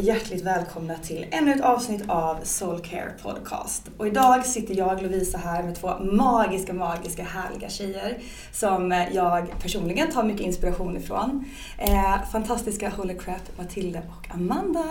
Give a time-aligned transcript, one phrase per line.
[0.00, 3.82] Hjärtligt välkomna till ännu ett avsnitt av Soulcare Podcast.
[3.98, 8.18] Och idag sitter jag, Lovisa, här med två magiska, magiska, härliga tjejer
[8.52, 11.44] som jag personligen tar mycket inspiration ifrån.
[11.78, 14.84] Eh, fantastiska Holy Crap, Matilda och Amanda.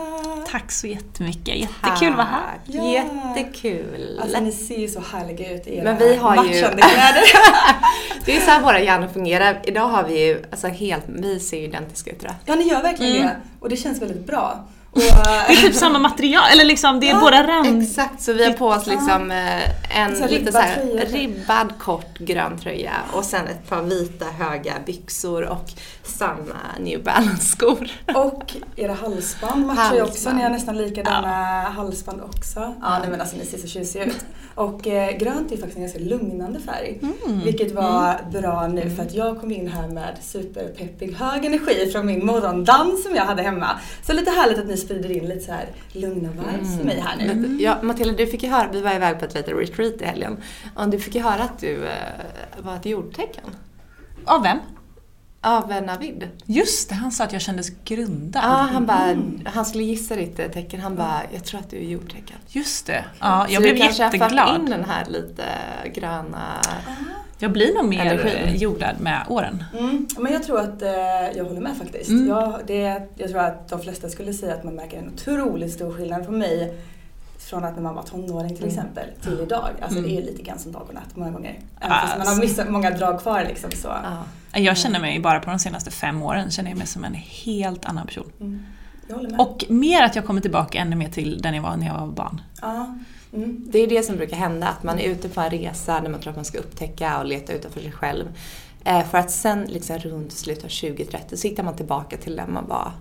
[0.52, 2.60] Tack så jättemycket, jättekul att vara här.
[2.66, 2.84] Ja.
[2.84, 4.20] Jättekul.
[4.24, 7.24] Alltså ni ser ju så härliga ut i era Men vi har ju- matchande kläder.
[8.26, 9.60] Det är så här våra hjärnor fungerar.
[9.64, 13.16] Idag har vi ju, alltså helt, vi ser ju identiska ut ja, ni gör verkligen
[13.16, 13.28] Mm.
[13.28, 13.36] det.
[13.60, 14.66] Och det känns väldigt bra.
[14.92, 17.84] Och, Det är typ samma material, eller liksom det är Ja, båda rand...
[17.84, 21.06] Exakt, så vi har på oss liksom eh, en Så lite ribbad så här, tröja.
[21.06, 25.70] ribbad kort grön tröja och sen ett par vita höga byxor och
[26.10, 27.92] samma New Balance-skor.
[28.16, 30.12] Och era halsband matchar ju också.
[30.12, 30.38] Halsband.
[30.38, 32.60] Ni har nästan likadana halsband också.
[32.82, 34.26] Ja, nej, men alltså ni ser så tjusiga ut.
[34.56, 37.00] Och eh, grönt är faktiskt en ganska lugnande färg.
[37.02, 37.40] Mm.
[37.44, 42.06] Vilket var bra nu för att jag kom in här med superpeppig hög energi från
[42.06, 43.68] min morgondans som jag hade hemma.
[44.06, 47.18] Så lite härligt att ni sprider in lite så här lugna vibes för mig här
[47.18, 47.26] nu.
[47.36, 50.06] Men, Ja, Matilda, du fick ju höra, vi var iväg på ett litet retreat i
[50.06, 50.38] helgen.
[50.76, 51.92] Och du fick ju höra att du eh,
[52.62, 53.44] var ett jordtecken.
[54.26, 54.58] Av vem?
[55.42, 56.28] Av Navid.
[56.46, 58.44] Just det, han sa att jag kändes grundad.
[58.44, 60.80] Ja, han bara, han skulle gissa ditt eh, tecken.
[60.80, 62.38] Han bara, jag tror att du är jordtecken.
[62.48, 63.06] Just det.
[63.20, 64.56] Ja, jag Så blev du kanske har jätteglad.
[64.56, 65.44] in den här lite
[65.94, 66.62] gröna...
[67.42, 68.30] Jag blir nog mer Energi.
[68.36, 69.64] eh, jordad med åren.
[69.80, 70.90] Mm, men jag tror att eh,
[71.38, 72.10] jag håller med faktiskt.
[72.10, 72.28] Mm.
[72.28, 75.94] Jag, det, jag tror att de flesta skulle säga att man märker en otroligt stor
[75.94, 76.78] skillnad på mig
[77.50, 78.70] från att när man var tonåring till Mm.
[78.70, 79.70] exempel till idag.
[79.82, 80.10] Alltså Mm.
[80.12, 81.60] det är lite grann som dag och natt många gånger.
[81.80, 83.88] Även Ah, fast man har så- missat många drag kvar liksom så.
[83.88, 84.24] Ja.
[84.60, 87.86] Jag känner mig bara på de senaste fem åren känner jag mig som en helt
[87.86, 88.32] annan person.
[88.40, 88.64] Mm.
[89.40, 92.08] Och mer att jag kommer tillbaka ännu mer till den jag var när jag var
[92.08, 92.42] barn.
[92.62, 92.96] ja.
[93.34, 93.66] mm.
[93.72, 96.20] Det är det som brukar hända, att man är ute på en resa där man
[96.20, 98.26] tror att man ska upptäcka och leta utanför sig själv.
[98.84, 102.54] Eh, för att sen liksom runt slutet av 2030 så hittar man tillbaka till den
[102.54, 102.92] man var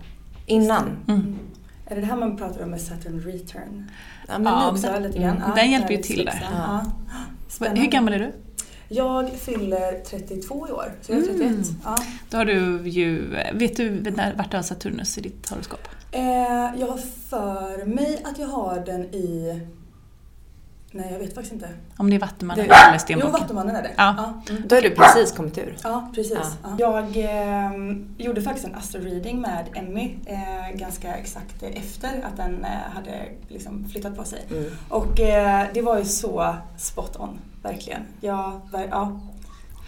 [0.47, 0.85] innan.
[1.09, 1.39] Mm.
[1.87, 3.91] Är det det här man pratar om med Saturn return?
[4.29, 4.71] Ja, men Ja.
[4.71, 5.37] Också lite grann.
[5.37, 5.43] Mm.
[5.49, 6.45] Ja, Den hjälper ju till där.
[7.75, 8.33] Hur gammal är du?
[8.91, 11.41] Jag fyller 32 i år, så jag är 31.
[11.43, 11.63] Mm.
[11.85, 11.97] Ja.
[12.31, 15.89] Då har du ju, vet du när- vart du har Saturnus i ditt horoskop?
[16.13, 16.21] Eh,
[16.81, 16.99] jag har
[17.29, 19.61] för mig att jag har den i
[20.91, 21.69] Nej, jag vet faktiskt inte.
[21.97, 23.33] Om det är Vattumannen Det- eller Jo, Stenbocken.
[23.33, 23.91] Vattumannen är det.
[23.97, 24.33] Ja.
[24.51, 24.63] mm.
[24.69, 25.77] Då har du precis kommit ur.
[25.85, 26.39] Ja, precis.
[26.63, 26.77] Ja.
[26.79, 27.05] Ja.
[27.15, 27.73] Jag eh,
[28.19, 33.89] gjorde faktiskt en astro-reading med Emmy eh, ganska exakt efter att den eh, hade liksom
[33.89, 34.43] flyttat på sig.
[34.51, 34.65] Mm.
[34.89, 38.03] Och eh, det var ju så spot on, verkligen.
[38.21, 39.21] Ja, ver- ja,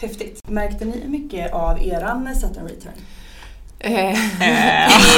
[0.01, 0.51] häftigt.
[0.51, 2.93] Märkte ni mycket av eran Saturn return?
[3.81, 4.19] Eh,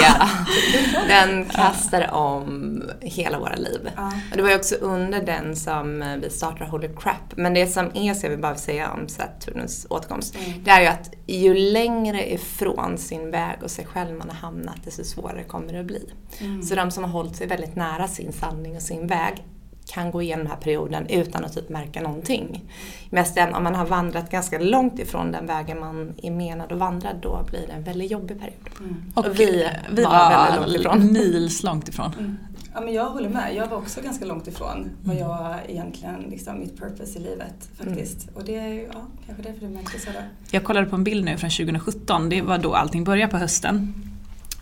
[0.03, 0.29] ja.
[1.09, 3.91] Den kastade om hela våra liv.
[3.97, 4.12] Ja.
[4.31, 7.37] Och det var ju också under den som vi startade Holy Crap.
[7.37, 10.37] Men det som är så jag vill bara säga om Saturnus återkomst.
[10.37, 10.64] Mm.
[10.64, 14.85] Det är ju att ju längre ifrån sin väg och sig själv man har hamnat,
[14.85, 16.12] desto svårare kommer det att bli.
[16.41, 16.62] Mm.
[16.62, 19.44] Så de som har hållit sig väldigt nära sin sanning och sin väg
[19.87, 22.64] kan gå igenom den här perioden utan att typ märka någonting.
[23.11, 26.79] Mest den, om man har vandrat ganska långt ifrån den vägen man är menad att
[26.79, 28.69] vandra, då blir det en väldigt jobbig period.
[28.81, 29.12] Mm.
[29.14, 31.12] Och Och vi vi var var väldigt långt ifrån.
[31.12, 32.12] mils långt ifrån.
[32.19, 32.37] Mm.
[32.75, 33.55] Ja, men jag håller med.
[33.55, 35.29] Jag var också ganska långt ifrån vad Mm.
[35.29, 38.28] jag egentligen, liksom, mitt purpose i livet faktiskt.
[38.35, 40.19] Och det är ja, kanske därför det märktes så då.
[40.50, 43.94] Jag kollade på en bild nu från 2017, det var då allting började på hösten.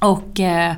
[0.00, 0.74] Och eh,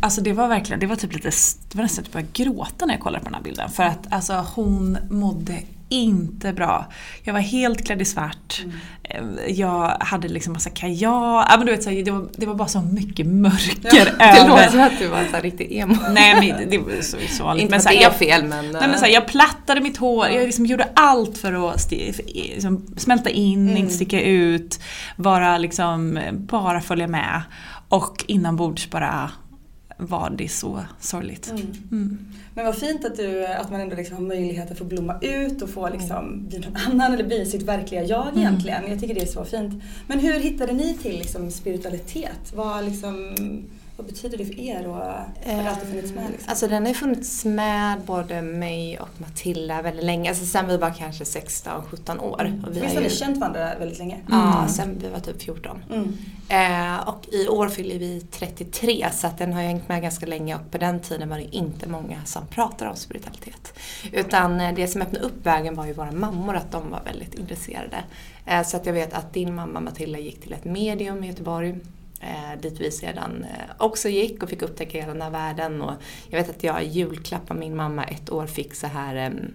[0.00, 1.30] alltså det var verkligen, det var typ lite,
[1.70, 3.70] det var nästan att jag började gråta när jag kollade på den här bilden.
[3.70, 6.86] För att alltså hon mådde inte bra.
[7.22, 8.62] Jag var helt klädd i svart.
[9.04, 11.46] Eh, Jag hade liksom massa kajal.
[11.50, 13.80] Ja, men du vet, så här, det, var, det var bara så mycket mörker
[14.18, 14.48] Det över.
[14.48, 15.96] låter som att du var så här riktigt emo.
[16.10, 17.62] Nej men det, det var så, så vanligt.
[17.62, 18.64] Inte men att det är jag, fel men...
[18.72, 22.24] Nej, men så här, jag plattade mitt hår, jag liksom gjorde allt för att för,
[22.34, 23.76] liksom, smälta in, Mm.
[23.76, 24.80] inte sticka ut,
[25.16, 27.42] bara, liksom, bara följa med.
[27.88, 29.30] Och inombords bara
[30.06, 31.50] var det så sorgligt.
[31.50, 31.62] Mm.
[31.92, 32.18] Mm.
[32.54, 35.62] Men vad fint att, du, att man ändå liksom har möjlighet att få blomma ut
[35.62, 38.38] och få liksom bli någon annan eller bli sitt verkliga jag Mm.
[38.38, 38.82] egentligen.
[38.88, 39.82] Jag tycker det är så fint.
[40.06, 42.52] Men hur hittade ni till liksom spiritualitet?
[42.54, 43.34] Vad, liksom,
[43.96, 46.30] vad betyder det för er och har det alltid funnits med?
[46.30, 46.50] Liksom?
[46.50, 50.30] Alltså den har funnits med både mig och Matilda väldigt länge.
[50.30, 52.60] Alltså sen vi var kanske 16-17 år.
[52.66, 54.20] Och vi Visst har har ni ju, känt varandra väldigt länge?
[54.30, 55.84] Ja, sen vi var typ 14.
[55.90, 56.16] Mm.
[56.48, 60.26] Eh, och i år fyller vi 33 så att den har ju hängt med ganska
[60.26, 63.78] länge och på den tiden var det inte många som pratade om spiritualitet.
[64.12, 67.34] Utan eh, det som öppnade upp vägen var ju våra mammor, att de var väldigt
[67.34, 68.04] intresserade.
[68.46, 71.78] Eh, så att jag vet att din mamma Matilda gick till ett medium i Göteborg.
[72.22, 75.82] Eh, dit vi sedan eh, också gick och fick upptäcka hela den här världen.
[75.82, 75.92] Och
[76.28, 79.54] jag vet att jag i julklapp av min mamma ett år fick så här ehm,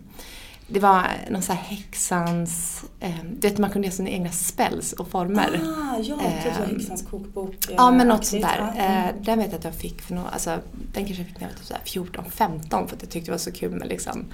[0.70, 4.94] det var någon sån här häxans, eh, du vet man kunde göra sina egna spells
[4.94, 5.62] och former.
[5.64, 7.56] Ah, ja, typ häxans kokbok.
[7.70, 8.72] eh, Ja men något sånt där.
[8.78, 9.06] Mm.
[9.08, 10.60] Eh, den vet jag att jag fick för några, alltså,
[10.94, 13.20] den kanske jag fick när jag var typ så här 14-15 för att jag tyckte
[13.20, 14.26] det var så kul med liksom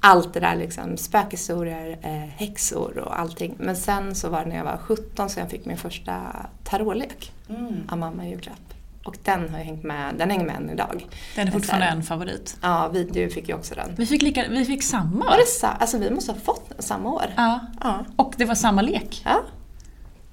[0.00, 3.54] allt det där liksom spökhistorier, eh, häxor och allting.
[3.58, 6.22] Men sen så var det när jag var 17 så jag fick min första
[6.64, 7.74] tarotlek Mm.
[7.90, 8.56] av mamma i julklapp.
[9.04, 11.06] Och den har jag hängt med, den hänger med än idag.
[11.36, 12.56] Den är fortfarande en favorit.
[12.62, 13.94] Ja, vi, du fick ju också den.
[13.96, 16.82] Vi fick, lika, vi fick samma Var det sa, alltså vi måste ha fått den
[16.82, 17.24] samma år.
[17.36, 17.60] Ja.
[17.80, 18.04] Ja.
[18.16, 19.22] Och det var samma lek.
[19.24, 19.40] ja.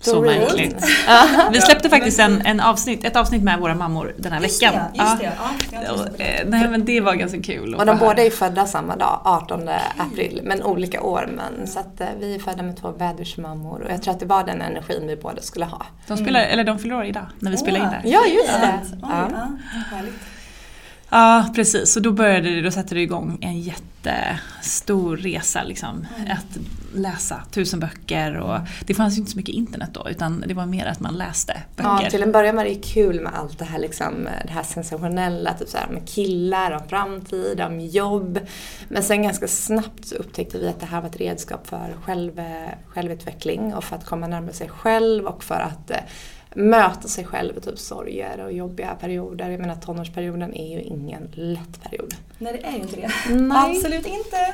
[0.02, 0.86] Så det märkligt.
[1.52, 4.74] Vi släppte faktiskt en, en avsnitt, ett avsnitt med våra mammor den här Just veckan.
[4.94, 5.30] det, just Ja.
[5.30, 5.32] det.
[5.72, 5.90] Ja, det.
[5.90, 7.76] Och, eh, Nej men det var ganska kul.
[7.76, 11.30] Och de båda är födda samma dag, 18 april, men olika år.
[11.36, 14.26] Men, så att eh, vi är födda med två vädersmammor och jag tror att det
[14.26, 15.86] var den energin vi båda skulle ha.
[16.08, 18.02] De, spelar, eller de fyller år idag när vi spelar in det.
[18.10, 18.80] Ja, just det.
[18.92, 19.30] Oj, Ja.
[19.92, 19.98] ja.
[21.10, 21.92] Ja, precis.
[21.94, 26.08] Så då började det, då satte det igång en jättestor resa liksom.
[26.30, 26.58] Att
[26.98, 30.66] läsa tusen böcker och det fanns ju inte så mycket internet då utan det var
[30.66, 32.10] mer att man läste Ja, böcker.
[32.10, 35.70] till en början var det kul med allt det här, liksom, det här sensationella, typ
[35.70, 38.40] så här med killar, om framtid, om jobb.
[38.90, 42.42] Men sen ganska snabbt så upptäckte vi att det här var ett redskap för själv,
[42.88, 45.98] självutveckling och för att komma närmare sig själv och för att eh,
[46.56, 49.50] möta sig själv i typ sorger och jobbiga perioder.
[49.50, 52.16] Jag menar tonårsperioden är ju ingen lätt period.
[52.38, 53.12] Nej, det är ju inte det.
[53.36, 53.76] Nej.
[53.78, 54.54] Absolut inte.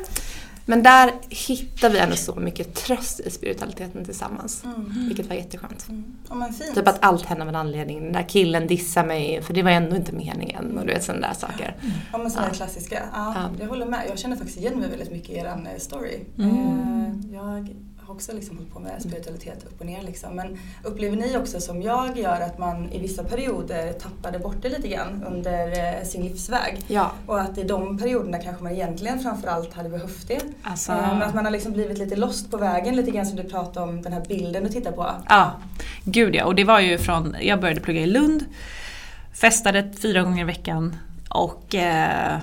[0.65, 4.63] Men där hittar vi ändå så mycket tröst i spiritualiteten tillsammans.
[4.63, 5.07] Mm.
[5.07, 5.87] Vilket var jätteskönt.
[6.29, 6.75] Ja, men fint.
[6.75, 8.03] Typ att allt hände av en anledning.
[8.03, 11.27] Den där killen dissade mig för det var ändå inte meningen och du vet sådana
[11.27, 11.75] där saker.
[12.11, 12.53] Ja men sådana Ja.
[12.53, 12.99] klassiska.
[13.13, 13.49] Ja, Ja.
[13.59, 14.01] Jag håller med.
[14.09, 16.19] Jag känner faktiskt igen mig väldigt mycket i er eh, story.
[16.37, 16.57] Mm.
[16.57, 17.75] Eh, Jag
[18.07, 20.01] har också liksom hållit på med spiritualitet upp och ner.
[20.01, 20.35] Liksom.
[20.35, 24.69] Men upplever ni också som jag gör att man i vissa perioder tappade bort det
[24.69, 26.77] lite grann under eh, sin livsväg?
[26.87, 27.11] Ja.
[27.27, 30.41] Och att i de perioderna kanske man egentligen framförallt hade behövt det.
[30.63, 33.35] Alltså, Eh, Men att man har liksom blivit lite lost på vägen lite grann som
[33.35, 35.11] du pratade om den här bilden du tittar på.
[35.29, 35.51] Ja,
[36.03, 36.45] gud ja.
[36.45, 38.45] Och det var ju från, jag började plugga i Lund,
[39.33, 40.95] festade fyra gånger i veckan
[41.33, 42.39] och eh,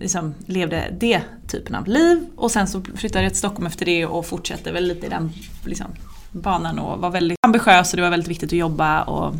[0.00, 2.26] liksom levde det typen av liv.
[2.36, 5.32] Och sen så flyttade jag till Stockholm efter det och fortsatte väl lite i den
[5.64, 5.86] liksom,
[6.30, 9.34] banan och var väldigt ambitiös och det var väldigt viktigt att jobba och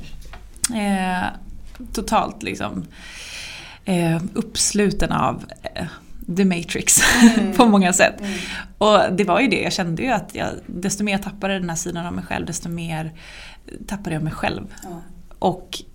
[0.77, 1.25] eh,
[1.93, 2.85] totalt liksom
[3.85, 5.87] eh, uppsluten av eh,
[6.37, 7.03] the matrix
[7.57, 8.23] på många sätt.
[8.79, 11.69] Och det var ju det, jag kände ju att jag, desto mer jag tappade den
[11.69, 13.13] här sidan av mig själv desto mer
[13.87, 14.75] tappade jag mig själv.
[15.39, 15.90] Och eh,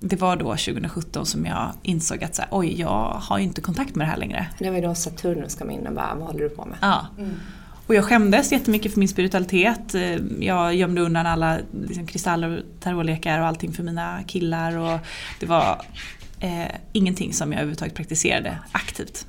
[0.00, 3.60] det var då 2017 som jag insåg att så här, oj, jag har ju inte
[3.60, 4.46] kontakt med det här längre.
[4.58, 6.78] Det var ju då Saturnus kom in och bara, vad håller du på med?
[6.80, 7.06] Ja.
[7.86, 9.94] Och jag skämdes jättemycket för min spiritualitet.
[9.94, 14.76] Eh, Jag gömde undan alla liksom, kristaller och tarotlekar och allting för mina killar.
[14.76, 14.98] Och
[15.40, 15.82] det var
[16.40, 19.26] eh, ingenting som jag överhuvudtaget praktiserade aktivt.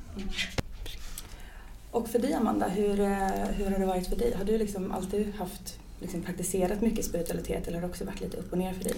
[1.90, 3.08] Och för dig Amanda, hur, eh,
[3.56, 4.34] hur har det varit för dig?
[4.38, 8.36] Har du liksom alltid haft, liksom praktiserat mycket spiritualitet eller har det också varit lite
[8.36, 8.94] upp och ner för dig?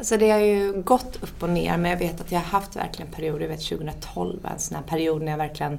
[0.00, 2.76] Alltså det har ju gått upp och ner men jag vet att jag har haft
[2.76, 5.78] verkligen perioder, jag vet 2012 var en sån här period när jag verkligen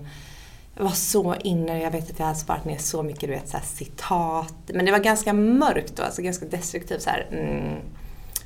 [0.77, 3.57] var så inne, jag vet att jag hade sparat ner så mycket du vet, så
[3.57, 4.55] här, citat.
[4.65, 7.27] Men det var ganska mörkt då, alltså ganska destruktivt så här.
[7.31, 7.75] Mm.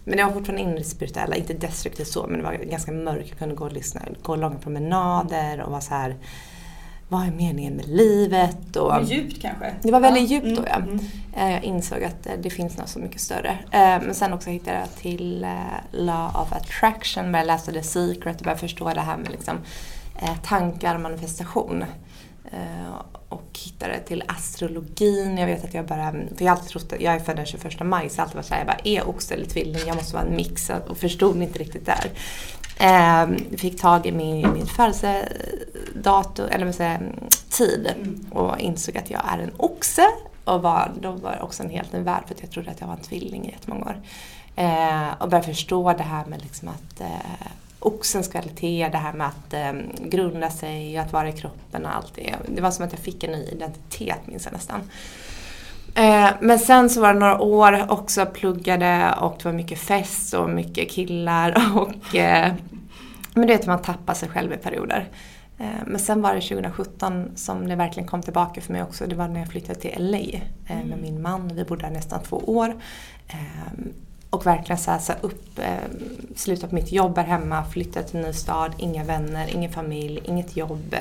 [0.03, 2.91] Men jag var fortfarande inne i det spirituella, inte destruktivt så men det var ganska
[2.91, 3.29] mörkt.
[3.29, 6.15] Jag kunde gå och lyssna, gå långa promenader och vara så här.
[7.09, 8.75] Vad är meningen med livet?
[8.75, 9.73] Och, Vad djupt kanske?
[9.81, 10.41] det var väldigt Ja.
[10.41, 10.75] djupt då ja.
[10.75, 10.99] Mm.
[11.37, 13.49] Eh, Jag insåg att eh, det finns något så mycket större.
[13.71, 15.47] Eh, Men sen också hittade jag till
[15.91, 19.57] Law of Attraction, började läsa The Secret och började förstå det här med liksom,
[20.43, 21.85] tankar och manifestation.
[22.51, 25.37] Eh, Och hittade till astrologin.
[25.37, 27.45] Jag vet att jag bara, för jag har alltid trott att jag är född den
[27.45, 29.81] 21 maj så jag alltid varit såhär, jag bara, är oxe eller tvilling?
[29.87, 32.11] Jag måste vara en mix och förstod inte riktigt där.
[32.79, 37.15] Eh, fick tag i min, min födelsedatum, eller vad säger
[37.49, 37.93] tid
[38.31, 40.05] och insåg att jag är en oxe.
[40.43, 42.79] Och var, då var det också en helt ny värld för att jag trodde att
[42.79, 44.01] jag var en tvilling i jättemånga år.
[44.55, 47.47] Eh, och började förstå det här med liksom att eh,
[47.85, 52.15] oxens kvalitet, det här med att eh, grunda sig, att vara i kroppen och allt
[52.15, 52.35] det.
[52.47, 54.81] Det var som att jag fick en ny identitet minns jag nästan.
[55.95, 60.33] Eh, men sen så var det några år också pluggade och det var mycket fest
[60.33, 62.53] och mycket killar och eh,
[63.33, 65.09] men du vet man tappar sig själv i perioder.
[65.57, 69.07] Eh, Men sen var det 2017 som det verkligen kom tillbaka för mig också.
[69.07, 71.51] Det var när jag flyttade till LA med min man.
[71.55, 72.73] Vi bodde där nästan två år.
[74.35, 75.89] Eh, Och verkligen så här, så upp, eh,
[76.35, 80.21] slutat på mitt jobb här hemma, flyttat till en ny stad, inga vänner, ingen familj,
[80.25, 80.95] inget jobb.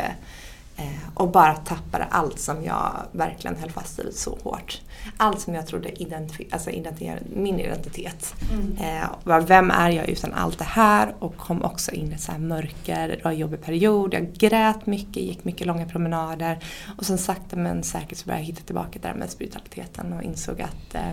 [0.76, 4.80] eh, Och bara tappade allt som jag verkligen höll fast vid så hårt.
[5.16, 8.34] Allt som jag trodde identif- alltså identifierade min identitet.
[8.80, 11.14] Eh, och bara, vem är jag utan allt det här?
[11.18, 14.14] Och kom också in i så här mörker, det var en jobbig period.
[14.14, 16.58] Jag grät mycket, gick mycket långa promenader.
[16.98, 20.60] Och sen sakta men säkert så började jag hitta tillbaka där med spiritualiteten och insåg
[20.62, 21.12] att eh,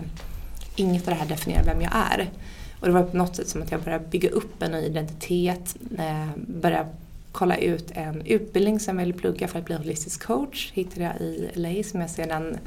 [0.76, 2.30] inget av det här definierar vem jag är.
[2.80, 5.76] Och det var på något sätt som att jag började bygga upp en ny identitet.
[5.98, 6.88] Eh, började
[7.32, 10.72] kolla ut en utbildning som jag ville plugga för att bli holistisk coach.
[10.72, 12.58] Hittade jag i LA som jag sedan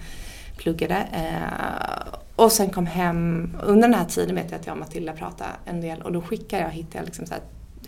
[0.58, 0.96] pluggade.
[0.96, 5.14] Eh, och sen kom hem, under den här tiden vet jag att jag och Matilda
[5.14, 7.44] pratade en del och då skickade jag, hittade jag liksom så här,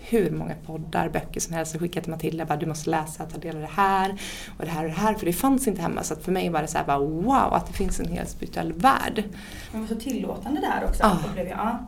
[0.09, 3.37] hur många poddar, böcker som helst och skickade till Matilda bara du måste läsa, ta
[3.37, 4.15] del av det här
[4.57, 6.49] och det här och det här för det fanns inte hemma så att för mig
[6.49, 9.23] var det så här bara wow att det finns en helt spirituell värld.
[9.71, 11.03] Man var så tillåtande där också.
[11.35, 11.47] Jag.
[11.49, 11.79] Ja.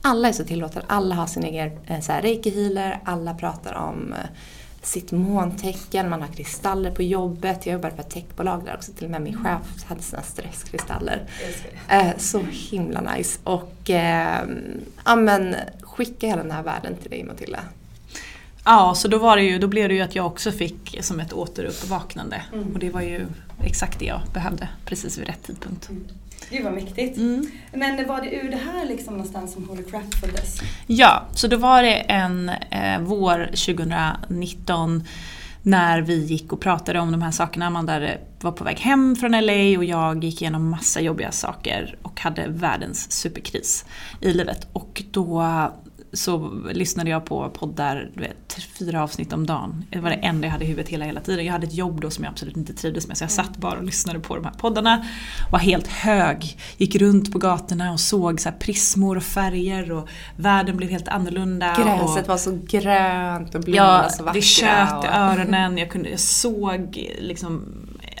[0.00, 4.28] Alla är så tillåtande, alla har sin egen eh, reiki-healer, alla pratar om eh,
[4.82, 7.66] sitt måntecken, man har kristaller på jobbet.
[7.66, 11.26] Jag jobbade på ett techbolag där också, till och med min chef hade sina stresskristaller.
[11.88, 13.38] Eh, så himla nice.
[13.44, 14.44] Och eh,
[15.04, 15.56] ja men
[15.96, 17.60] skicka hela den här världen till dig Matilda.
[18.64, 21.20] Ja, så då, var det ju, då blev det ju att jag också fick som
[21.20, 22.42] ett återuppvaknande.
[22.72, 23.26] Och det var ju
[23.64, 25.90] exakt det jag behövde precis vid rätt tidpunkt.
[26.50, 27.16] Gud vad mäktigt.
[27.16, 27.50] Mm.
[27.72, 30.60] Men var det ur det här liksom någonstans som Holy Crap föddes?
[30.86, 35.04] Ja, så då var det en eh, vår 2019
[35.62, 37.66] när vi gick och pratade om de här sakerna.
[37.66, 38.08] Amanda
[38.40, 42.46] var på väg hem från LA och jag gick igenom massa jobbiga saker och hade
[42.48, 43.84] världens superkris
[44.20, 44.66] i livet.
[44.72, 45.42] Och då
[46.14, 49.84] så lyssnade jag på poddar, vet, fyra avsnitt om dagen.
[49.90, 51.44] Det var det enda jag hade i huvudet hela, hela tiden.
[51.44, 53.78] Jag hade ett jobb då som jag absolut inte trivdes med så jag satt bara
[53.78, 55.06] och lyssnade på de här poddarna.
[55.52, 60.76] Var helt hög, gick runt på gatorna och såg så prismor och färger och världen
[60.76, 61.74] blev helt annorlunda.
[61.76, 64.32] Gräset och, var så grönt och blommorna Ja, så vackra.
[64.40, 67.64] det tjöt i öronen, jag, kunde, jag såg liksom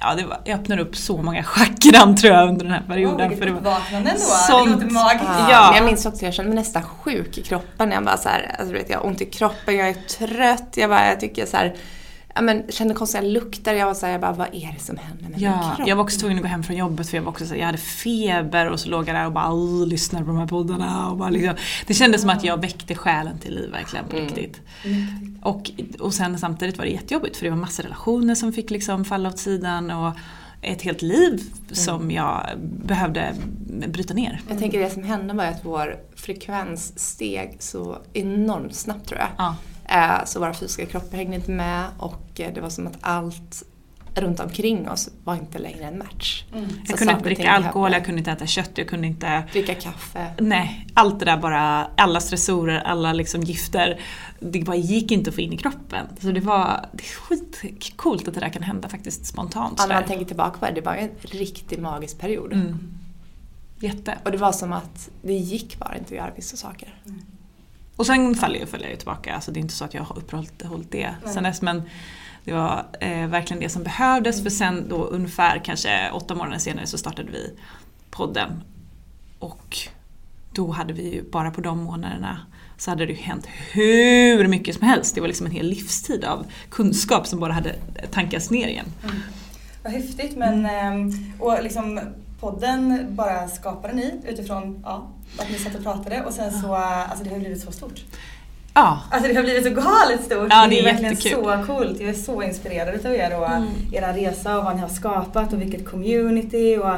[0.00, 3.36] Ja, det var, jag öppnade upp så många chakran tror jag under den här perioden.
[3.38, 4.10] för det var ändå.
[4.48, 5.24] sånt- Det låter magiskt.
[5.28, 5.46] Ja.
[5.50, 5.66] Ja.
[5.68, 7.90] Men jag minns också, jag kände mig nästan sjuk i kroppen.
[7.92, 10.68] Jag bara så här, alltså, vet, jag har ont i kroppen, jag är trött.
[10.74, 11.74] Jag, bara, jag tycker så här,
[12.34, 13.74] ja, men, kände konstiga lukter.
[13.74, 15.88] Jag var så här, jag bara, vad är det som händer med min Ja, kropp?
[15.88, 17.66] jag var också tvungen att gå hem från jobbet för jag var också så, jag
[17.66, 19.52] hade feber och så låg jag där och bara
[19.84, 21.10] lyssnade på de här poddarna.
[21.10, 21.54] Och bara liksom,
[21.86, 24.60] det kändes som att jag väckte själen till liv verkligen på riktigt.
[25.42, 29.04] Och, och sen samtidigt var det jättejobbigt för det var massa relationer som fick liksom
[29.04, 30.12] falla åt sidan och
[30.62, 32.46] ett helt liv som jag
[32.84, 33.34] behövde
[33.88, 34.40] bryta ner.
[34.48, 39.28] Jag tänker det som hände var att vår frekvens steg så enormt snabbt tror jag.
[39.38, 39.56] Ja.
[39.88, 43.64] Eh, så våra fysiska kroppar hängde inte med och eh, det var som att allt
[44.14, 46.44] runt omkring oss var inte längre en match.
[46.52, 49.74] Jag Så kunde inte dricka alkohol, jag kunde inte äta kött, jag kunde inte Dricka
[49.74, 50.26] kaffe.
[50.38, 54.00] Nej, allt det där bara, alla stressorer, alla liksom gifter,
[54.40, 56.06] det bara gick inte att få in i kroppen.
[56.20, 59.74] Så det var det är skitcoolt att det där kan hända faktiskt spontant.
[59.78, 62.52] Ja, när man tänker tillbaka på det, det var en riktigt magisk period.
[62.52, 62.78] Mm.
[63.78, 64.18] Jätte.
[64.24, 66.94] Och det var som att det gick bara inte att göra vissa saker.
[67.96, 70.18] Och sen faller jag, följer jag tillbaka, alltså det är inte så att jag har
[70.18, 71.82] uppehållit det sen dess men
[72.44, 76.86] det var eh, verkligen det som behövdes för sen då ungefär kanske åtta månader senare
[76.86, 77.50] så startade vi
[78.10, 78.62] podden.
[79.38, 79.78] Och
[80.52, 82.40] då hade vi ju bara på de månaderna
[82.78, 85.14] så hade det ju hänt hur mycket som helst.
[85.14, 87.74] Det var liksom en hel livstid av kunskap som bara hade
[88.10, 88.86] tankats ner igen.
[89.82, 92.00] Vad häftigt men ehm, och liksom
[92.40, 95.08] podden bara skapade ni utifrån ja,
[95.38, 98.00] att ni satt och pratade och sen så, alltså det har blivit så stort.
[98.74, 100.46] Ja, Alltså det har blivit så galet stort.
[100.50, 101.44] Ja, det är verkligen jättekul.
[101.44, 102.00] så coolt.
[102.00, 103.48] Jag är så inspirerad utav er och
[103.94, 106.94] era resa och vad ni har skapat och vilket community och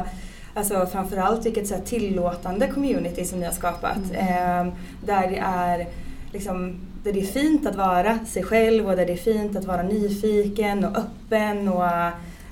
[0.53, 3.97] alltså framförallt vilket så här, tillåtande community som ni har skapat.
[4.13, 4.71] Ehm,
[5.05, 5.87] där det är
[6.33, 9.65] liksom där det är fint att vara sig själv och där det är fint att
[9.65, 11.85] vara nyfiken och öppen och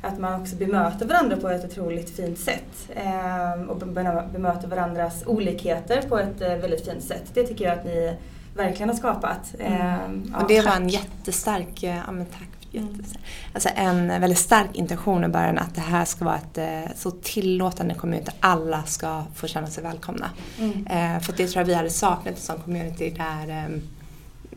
[0.06, 2.90] att man också bemöter varandra på ett otroligt fint sätt.
[2.96, 7.24] Ehm, och be- bemöter varandras olikheter på ett eh, väldigt fint sätt.
[7.34, 8.18] Det tycker jag att ni
[8.56, 9.56] verkligen har skapat.
[9.60, 10.80] Ehm, ja, och det var tack.
[10.80, 12.50] en jättestark, eh, ja men tack.
[12.72, 13.22] jättestark.
[13.54, 17.12] Alltså en väldigt stark intention i början att det här ska vara ett eh, så
[17.12, 18.32] tillåtande community.
[18.40, 20.30] Alla ska få känna sig välkomna.
[20.60, 20.88] Mm.
[20.88, 23.68] Eh, för det tror jag vi hade saknat sån community där,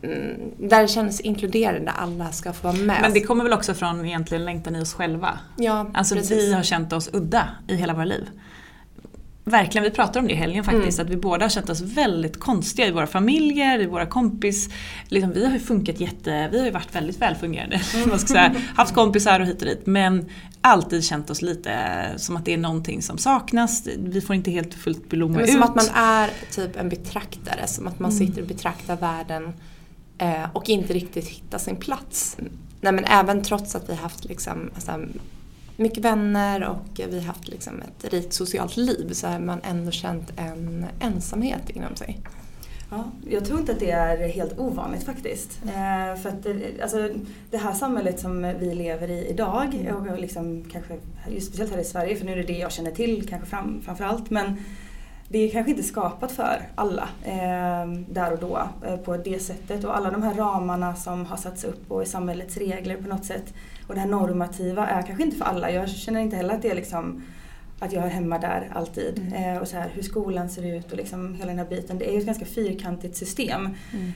[0.03, 2.97] mm, där det känns inkluderande, alla ska få vara med.
[3.01, 5.39] men det kommer väl också från egentligen längtan i oss själva.
[5.57, 6.31] ja, Alltså precis.
[6.37, 8.29] vi har känt oss udda i hela våra liv.
[9.43, 12.39] Verkligen, vi pratade om det i helgen faktiskt, att vi båda har känt oss väldigt
[12.39, 14.69] konstiga i våra familjer, i våra kompis.
[15.07, 17.81] Liksom, vi har ju funkat jätte, vi har ju varit väldigt välfungerande.
[18.07, 19.85] Man ska säga, haft kompisar och hit och dit.
[19.85, 20.25] Men
[20.61, 21.73] alltid känt oss lite
[22.17, 23.87] som att det är någonting som saknas.
[23.97, 25.49] Vi får inte helt fullt blomma ut.
[25.51, 29.53] som att man är typ en betraktare, som att man sitter och betraktar världen
[30.19, 32.37] Eh, och inte riktigt hitta sin plats.
[32.81, 35.05] Nej men även trots att vi har haft liksom, alltså,
[35.75, 39.91] mycket vänner och vi har haft liksom ett rikt socialt liv så har man ändå
[39.91, 42.19] känt en ensamhet inom sig.
[42.91, 45.61] Ja, jag tror inte att det är helt ovanligt faktiskt.
[45.63, 47.09] Eh, för att det, alltså,
[47.51, 50.97] det här samhället som vi lever i idag, och liksom kanske,
[51.29, 53.81] just speciellt här i Sverige, för nu är det det jag känner till kanske fram,
[53.85, 54.57] framförallt, men
[55.31, 59.83] det är kanske inte skapat för alla eh, där och då eh, på det sättet.
[59.83, 63.25] Och alla de här ramarna som har satts upp och i samhällets regler på något
[63.25, 63.53] sätt
[63.87, 65.71] och det här normativa är kanske inte för alla.
[65.71, 67.23] Jag känner inte heller att det är liksom
[67.79, 69.33] att jag är hemma där alltid.
[69.35, 71.97] Eh, och så här, hur skolan ser ut och liksom hela den här biten.
[71.97, 73.69] Det är ju ett ganska fyrkantigt system.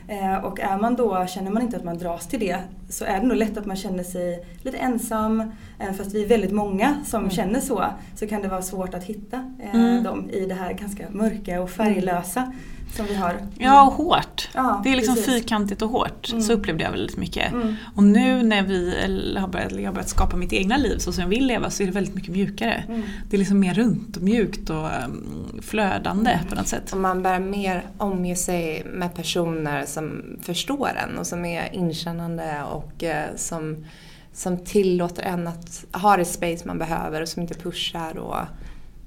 [0.07, 2.57] Eh, och är man då, känner man inte att man dras till det
[2.89, 5.51] så är det nog lätt att man känner sig lite ensam.
[5.79, 9.03] Även fast vi är väldigt många som känner så så kan det vara svårt att
[9.03, 10.03] hitta eh, Mm.
[10.03, 12.53] dem i det här ganska mörka och färglösa
[12.95, 13.35] som vi har.
[13.57, 14.49] Ja, och hårt.
[14.53, 15.33] Ja, det är liksom precis.
[15.33, 16.29] fyrkantigt och hårt.
[16.31, 16.41] Mm.
[16.41, 17.51] Så upplevde jag väldigt mycket.
[17.51, 17.75] Mm.
[17.95, 18.95] Och nu när vi
[19.39, 21.83] har börjat, jag har börjat skapa mitt egna liv så som jag vill leva så
[21.83, 22.83] är det väldigt mycket mjukare.
[22.87, 23.03] Mm.
[23.29, 26.91] Det är liksom mer runt och mjukt och um, flödande på något sätt.
[26.91, 32.63] Och man börjar mer omge sig med personer som förstår en och som är inkännande
[32.71, 33.85] och eh, som,
[34.33, 38.37] som tillåter en att ha det space man behöver och som inte pushar och,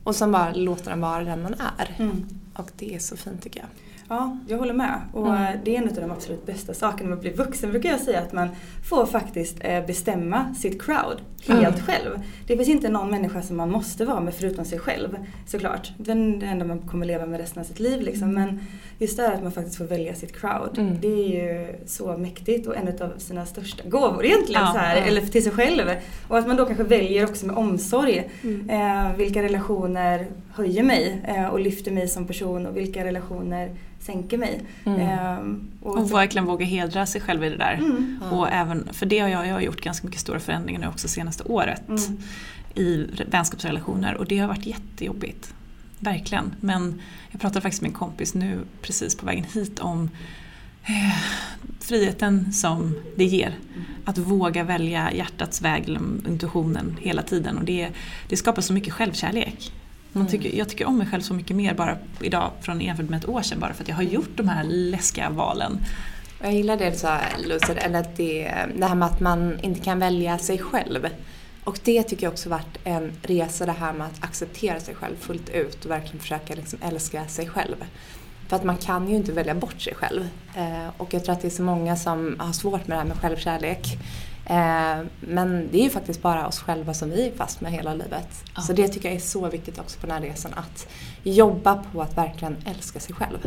[0.04, 2.10] och som bara låter en vara den man är.
[2.58, 2.64] Mm.
[2.66, 3.68] Och det är så fint tycker jag.
[4.08, 5.00] Ja, jag håller med.
[5.12, 5.42] Och Mm.
[5.42, 8.00] eh, det är en av de absolut bästa sakerna med att bli vuxen brukar jag
[8.00, 8.48] säga att man
[8.90, 12.20] får faktiskt eh, bestämma sitt crowd helt själv.
[12.46, 15.16] Det finns inte någon människa som man måste vara med förutom sig själv
[15.46, 15.92] såklart.
[15.98, 18.34] Den det enda man kommer leva med resten av sitt liv liksom.
[18.34, 18.60] Men
[18.98, 20.78] just det här att man faktiskt får välja sitt crowd.
[20.78, 21.00] Mm.
[21.00, 24.62] Det är ju så mäktigt och en av sina största gåvor egentligen.
[24.62, 25.02] Ja, så här, ja.
[25.02, 25.90] Eller till sig själv.
[26.28, 28.30] Och att man då kanske väljer också med omsorg.
[28.42, 28.70] Mm.
[28.70, 34.38] Eh, vilka relationer höjer mig eh, och lyfter mig som person och vilka relationer sänker
[34.38, 34.60] mig.
[34.84, 35.00] Mm.
[35.00, 35.38] Eh,
[35.82, 37.74] Och verkligen våga hedra sig själv i det där.
[37.74, 38.18] Mm.
[38.32, 41.08] Och även, för det har jag, jag har gjort ganska mycket stora förändringar nu också
[41.08, 41.88] senaste året.
[41.88, 42.00] Mm.
[42.74, 45.54] I vänskapsrelationer och det har varit jättejobbigt.
[45.98, 46.54] Verkligen.
[46.60, 50.10] Men jag pratade faktiskt med en kompis nu precis på vägen hit om
[50.84, 51.18] eh,
[51.80, 53.54] friheten som det ger.
[54.04, 57.58] Att våga välja hjärtats väg, eller intuitionen hela tiden.
[57.58, 57.88] Och det,
[58.28, 59.72] det skapar så mycket självkärlek.
[60.12, 63.18] Man tycker, jag tycker om mig själv så mycket mer bara idag från jämfört med
[63.18, 65.78] ett år sedan bara för att jag har gjort de här läskiga valen.
[66.42, 69.80] Jag gillar det du sa Lucy, eller att det, det här med att man inte
[69.80, 71.06] kan välja sig själv.
[71.66, 75.16] Och det tycker jag också varit en resa det här med att acceptera sig själv
[75.16, 77.84] fullt ut och verkligen försöka liksom älska sig själv.
[78.48, 80.28] För att man kan ju inte välja bort sig själv.
[80.56, 83.08] Eh, och jag tror att det är så många som har svårt med det här
[83.08, 83.98] med självkärlek.
[84.46, 87.94] Eh, men det är ju faktiskt bara oss själva som vi är fast med hela
[87.94, 88.44] livet.
[88.54, 88.62] Ja.
[88.62, 90.54] Så det tycker jag är så viktigt också på den här resan.
[90.54, 90.88] Att
[91.22, 93.38] jobba på att verkligen älska sig själv.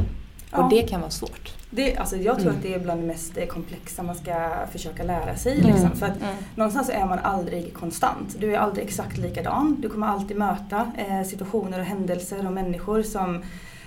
[0.51, 0.67] Och ja.
[0.71, 1.53] det kan vara svårt.
[1.69, 2.57] Det, alltså jag tror mm.
[2.57, 5.59] att det är bland det mest komplexa man ska försöka lära sig.
[5.59, 5.71] Mm.
[5.71, 5.91] Liksom.
[5.91, 6.35] För att mm.
[6.55, 8.35] någonstans är man aldrig konstant.
[8.39, 9.77] Du är aldrig exakt likadan.
[9.79, 13.43] Du kommer alltid möta eh, situationer och händelser och människor som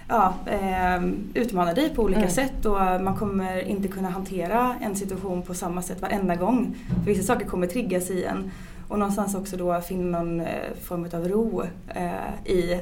[0.08, 1.02] ja, eh,
[1.34, 2.30] utmanar dig på olika mm.
[2.30, 6.76] sätt och man kommer inte kunna hantera en situation på samma sätt varenda gång.
[6.88, 8.50] För vissa saker kommer triggas i en.
[8.88, 10.46] Och någonstans också då finna någon eh,
[10.82, 11.62] form av ro
[11.94, 12.80] eh, i,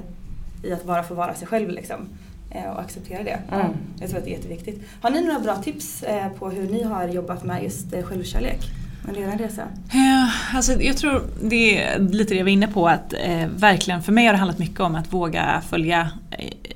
[0.62, 1.70] i att bara få vara sig själv.
[1.70, 2.08] Liksom.
[2.50, 3.38] Eh, och acceptera det.
[3.52, 3.66] Mm.
[4.00, 4.82] Jag tror att det är jätteviktigt.
[5.00, 8.60] Har ni några bra tips eh, på hur ni har jobbat med just eh, självkärlek?
[9.08, 9.62] under er resa?
[9.92, 14.02] Ja, alltså jag tror det är lite det jag var inne på att eh, verkligen
[14.02, 16.10] för mig har det handlat mycket om att våga följa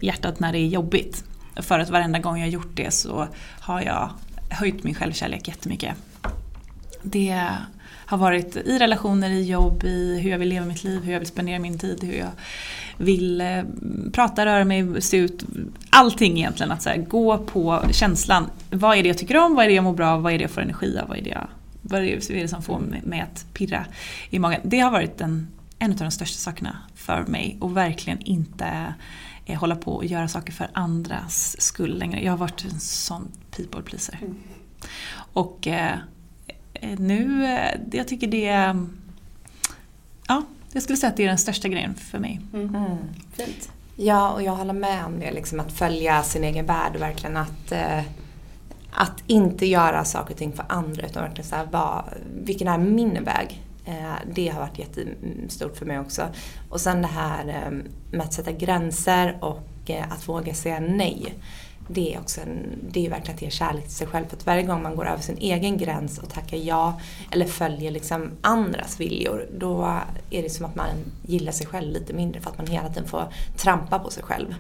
[0.01, 1.25] hjärtat när det är jobbigt.
[1.57, 3.27] För att varenda gång jag gjort det så
[3.61, 4.11] har jag
[4.51, 5.95] höjt min självkärlek jättemycket.
[7.03, 7.49] Det
[8.07, 11.21] har varit i relationer, i jobb, i hur jag vill leva mitt liv, hur jag
[11.21, 12.31] vill spendera min tid, hur jag
[12.99, 13.63] vill eh,
[14.13, 15.45] prata, röra mig, se ut.
[15.91, 16.73] Allting egentligen.
[16.73, 18.51] Att så här, gå på känslan.
[18.71, 19.55] Vad är det jag tycker om?
[19.55, 20.23] Vad är det jag mår bra av?
[20.23, 21.09] Vad är det jag får energi av?
[21.09, 21.49] Vad är det, jag,
[21.83, 23.87] vad är det som får mig att pirra
[24.31, 24.61] i magen?
[24.65, 27.57] Det har varit en, en av de största sakerna för mig.
[27.61, 28.95] Och verkligen inte
[29.47, 32.25] eh, hålla på och göra saker för andras skull längre.
[32.25, 34.19] Jag har varit en sån people pleaser.
[34.23, 34.37] Mm.
[35.17, 35.99] Och eh,
[36.99, 38.77] nu, eh, jag tycker det
[40.29, 40.43] Ja,
[40.75, 42.41] jag skulle säga att det är den största grejen för mig.
[42.55, 42.75] Mm.
[42.75, 42.97] Mm.
[43.33, 43.71] Fint.
[43.97, 45.33] Ja, och jag håller med om det.
[45.33, 48.01] Liksom, att följa sin egen värld och verkligen att, eh,
[48.93, 52.05] att inte göra saker och ting för andra utan verkligen så här, vad,
[52.45, 53.63] vilken är min väg?
[53.85, 56.29] Eh, det har varit jättestort för mig också.
[56.69, 57.71] Och sen det här eh,
[58.11, 61.35] med att sätta gränser och eh, att våga säga nej
[61.89, 64.27] det är också en, det är verkligen att ge kärlek till sig själv.
[64.29, 67.91] För att varje gång man går över sin egen gräns och tackar ja eller följer
[67.91, 72.51] liksom andras viljor då är det som att man gillar sig själv lite mindre för
[72.51, 73.25] att man hela tiden får
[73.57, 74.55] trampa på sig själv.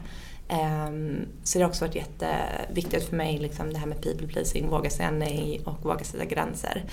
[0.88, 4.70] Um, så det har också varit jätteviktigt för mig liksom det här med people pleasing,
[4.70, 6.84] våga säga nej och våga sätta gränser.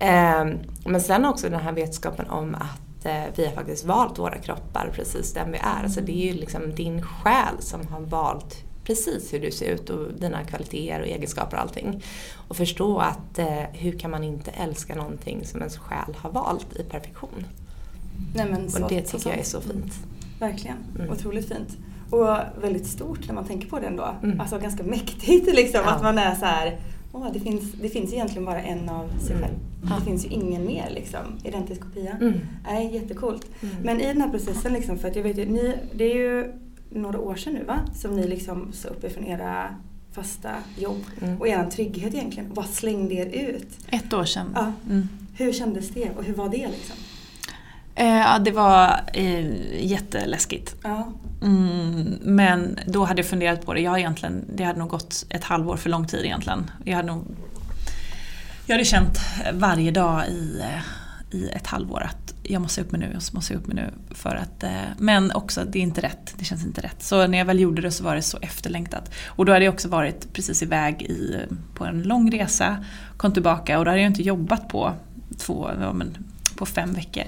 [0.00, 4.38] Um, men sen också den här vetskapen om att eh, vi har faktiskt valt våra
[4.38, 5.82] kroppar precis den vi är.
[5.82, 9.90] Alltså det är ju liksom din själ som har valt precis hur du ser ut
[9.90, 12.02] och dina kvaliteter och egenskaper och allting.
[12.48, 16.76] Och förstå att eh, hur kan man inte älska någonting som ens själ har valt
[16.76, 17.46] i perfektion.
[18.34, 19.74] Nej, men så, och det tycker så, jag är så fint.
[19.74, 19.90] Mm.
[20.40, 21.10] Verkligen, mm.
[21.10, 21.76] otroligt fint.
[22.10, 24.14] Och väldigt stort när man tänker på det ändå.
[24.22, 24.40] Mm.
[24.40, 25.90] Alltså ganska mäktigt liksom ja.
[25.90, 26.78] att man är så här
[27.12, 29.42] Åh, det, finns, det finns egentligen bara en av sig mm.
[29.42, 29.54] själv.
[29.98, 32.16] Det finns ju ingen mer liksom, identisk kopia.
[32.20, 32.40] Mm.
[32.64, 33.46] Nej, jättecoolt.
[33.62, 33.74] Mm.
[33.82, 36.52] Men i den här processen, liksom, för att jag vet ju, ni, det är ju
[36.96, 37.78] några år sedan nu va?
[37.94, 39.74] Som ni liksom sa upp er från era
[40.12, 41.40] fasta jobb mm.
[41.40, 42.54] och er trygghet egentligen.
[42.54, 43.68] Vad slängde er ut?
[43.88, 44.52] Ett år sedan.
[44.54, 44.72] Ja.
[44.90, 45.08] Mm.
[45.36, 46.96] Hur kändes det och hur var det liksom?
[47.94, 50.74] Eh, det var eh, jätteläskigt.
[50.82, 51.12] Ja.
[51.42, 53.80] Mm, men då hade jag funderat på det.
[53.80, 56.70] Jag egentligen, det hade nog gått ett halvår för lång tid egentligen.
[56.84, 57.24] Jag hade, nog,
[58.66, 59.18] jag hade känt
[59.52, 63.54] varje dag i, eh, i ett halvår att jag måste upp mig nu, jag måste
[63.54, 64.14] upp mig nu.
[64.14, 66.34] För att, eh, men också, det är inte rätt.
[66.38, 67.02] Det känns inte rätt.
[67.02, 69.10] Så när jag väl gjorde det så var det så efterlängtat.
[69.26, 71.40] Och då hade jag också varit precis iväg i,
[71.74, 72.84] på en lång resa,
[73.16, 74.92] kom tillbaka och då hade jag inte jobbat på,
[75.38, 76.16] två, ja, men,
[76.56, 77.24] på fem veckor.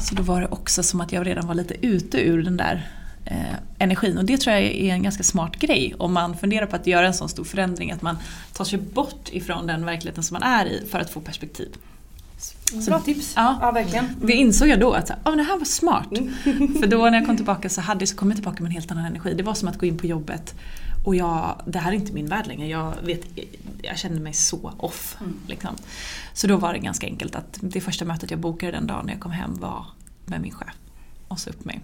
[0.00, 2.90] Så då var det också som att jag redan var lite ute ur den där
[3.24, 4.18] eh, energin.
[4.18, 7.06] Och det tror jag är en ganska smart grej om man funderar på att göra
[7.06, 7.92] en sån stor förändring.
[7.92, 8.18] Att man
[8.52, 11.68] tar sig bort ifrån den verkligheten som man är i för att få perspektiv.
[12.70, 13.32] Så, Bra tips.
[13.36, 14.16] Ja, ja, verkligen.
[14.20, 16.08] Det insåg jag då att oh, det här var smart.
[16.18, 16.34] Mm.
[16.80, 18.90] För då när jag kom tillbaka så, hade, så kom jag tillbaka med en helt
[18.90, 19.34] annan energi.
[19.34, 20.54] Det var som att gå in på jobbet
[21.06, 22.66] och jag, det här är inte min värld längre.
[22.66, 23.20] Jag, vet,
[23.82, 25.16] jag kände mig så off.
[25.20, 25.36] Mm.
[25.46, 25.76] Liksom.
[26.32, 29.12] Så då var det ganska enkelt att det första mötet jag bokade den dagen när
[29.12, 29.86] jag kom hem var
[30.24, 30.74] med min chef.
[31.28, 31.80] Och så upp mig.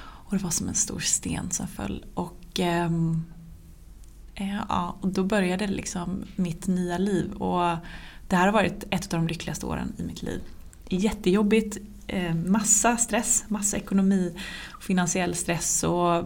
[0.00, 2.04] Och det var som en stor sten som föll.
[2.14, 3.24] Och, ähm,
[4.68, 7.32] ja, och då började liksom mitt nya liv.
[7.32, 7.76] Och
[8.30, 10.40] det här har varit ett av de lyckligaste åren i mitt liv.
[10.88, 14.34] Jättejobbigt, eh, massa stress, massa ekonomi,
[14.80, 16.24] finansiell stress och,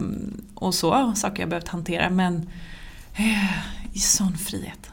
[0.55, 2.49] och så, saker jag behövt hantera men
[3.17, 4.91] eh, i sån frihet.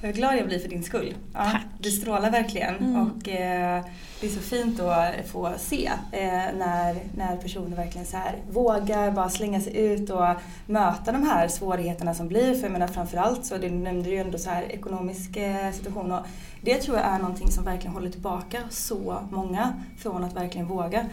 [0.00, 1.14] Hur glad jag blir för din skull.
[1.32, 1.62] Ja, Tack.
[1.78, 2.96] Du strålar verkligen Mm.
[2.96, 3.84] och eh,
[4.22, 9.10] det är så fint att få se eh, när, när personer verkligen så här vågar
[9.10, 10.26] bara slänga sig ut och
[10.66, 12.54] möta de här svårigheterna som blir.
[12.54, 16.12] För jag menar framförallt så, det nämnde du ju ändå så här ekonomisk eh, situation
[16.12, 16.26] och
[16.64, 21.04] det tror jag är någonting som verkligen håller tillbaka så många från att verkligen våga.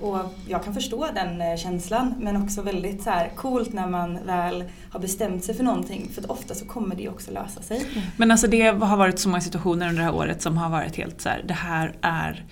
[0.00, 4.18] Och jag kan förstå den eh, känslan men också väldigt så här coolt när man
[4.26, 7.86] väl har bestämt sig för någonting för att ofta så kommer det också lösa sig.
[8.16, 10.96] Men alltså det har varit så många situationer under det här året som har varit
[10.96, 12.44] helt så här, det här är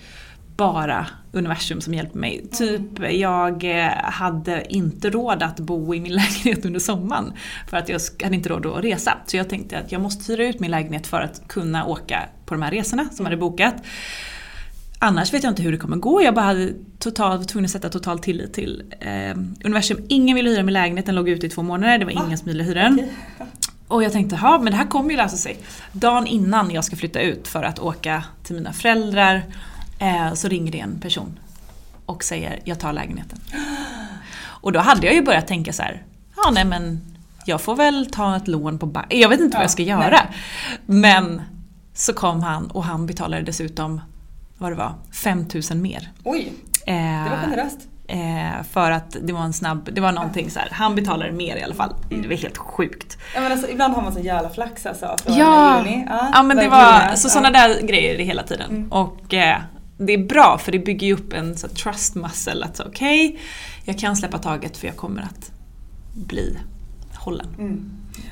[0.57, 2.47] bara universum som hjälper mig.
[2.51, 7.33] Typ jag eh, hade inte råd att bo i min lägenhet under sommaren
[7.69, 9.17] för att jag hade inte råd att resa.
[9.25, 12.53] Så jag tänkte att jag måste hyra ut min lägenhet för att kunna åka på
[12.53, 13.75] de här resorna som jag hade bokat.
[14.99, 16.21] Annars vet jag inte hur det kommer gå.
[16.21, 20.05] Jag bara hade total, var tvungen att sätta total tillit till eh, universum.
[20.09, 21.97] Ingen ville hyra min lägenhet, den låg ute i två månader.
[21.97, 23.09] Det var ingen som ville hyra den.
[23.87, 25.57] Och jag tänkte, ja men det här kommer ju lösa sig.
[25.91, 29.43] Dagen innan jag ska flytta ut för att åka till mina föräldrar
[29.99, 31.39] eh, så ringer det en person
[32.05, 33.39] och säger, jag tar lägenheten.
[34.39, 36.03] Och då hade jag ju börjat tänka så här,
[36.35, 37.01] ja nej men
[37.45, 39.19] jag får väl ta ett lån på banken.
[39.19, 40.19] Jag vet inte vad jag ska göra.
[40.85, 41.41] Men
[41.93, 44.01] så kom han och han betalade dessutom,
[44.57, 46.09] vad det var, 5000 mer.
[46.23, 46.53] Oj,
[46.85, 47.77] Eh, det var generöst.
[48.07, 50.69] eh, för att det var en snabb, det var någonting så här.
[50.71, 51.95] han betalade mer i alla fall.
[52.09, 53.17] Det var helt sjukt.
[53.35, 55.15] Ja, men alltså, ibland har man så jävla flax alltså.
[55.23, 56.07] Från Ja, juni.
[56.33, 57.67] ja men det var så sådana Ja.
[57.67, 58.87] där grejer hela tiden.
[58.91, 59.61] Och eh,
[59.97, 63.39] det är bra för det bygger ju upp en så trust muscle att okej, okej,
[63.85, 65.51] jag kan släppa taget för jag kommer att
[66.13, 66.57] bli
[67.13, 67.55] hållen.
[67.57, 67.91] Mm.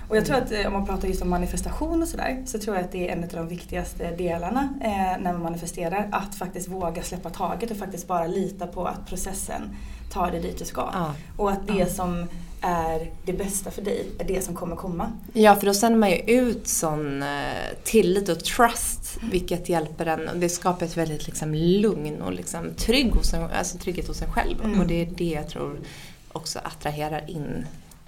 [0.10, 2.76] Och jag tror att eh, om man pratar just om manifestation och sådär så tror
[2.76, 6.10] jag att det är en av de viktigaste delarna eh, när man manifesterar.
[6.12, 9.62] Att faktiskt våga släppa taget och faktiskt bara lita på att processen
[10.16, 10.90] tar dig dit du ska.
[10.94, 11.14] Ja.
[11.38, 12.28] Och att det som
[12.62, 15.12] är det bästa för dig är det som kommer komma.
[15.34, 17.30] Ja, för då sänder man ju ut sån eh,
[17.84, 20.30] tillit och trust, vilket hjälper en.
[20.30, 24.22] och Det skapar ett väldigt liksom, lugn och liksom, trygg hos en, alltså, trygghet hos
[24.22, 24.64] en själv.
[24.64, 24.80] Mm.
[24.80, 25.80] Och det är det jag tror
[26.32, 27.66] också attraherar in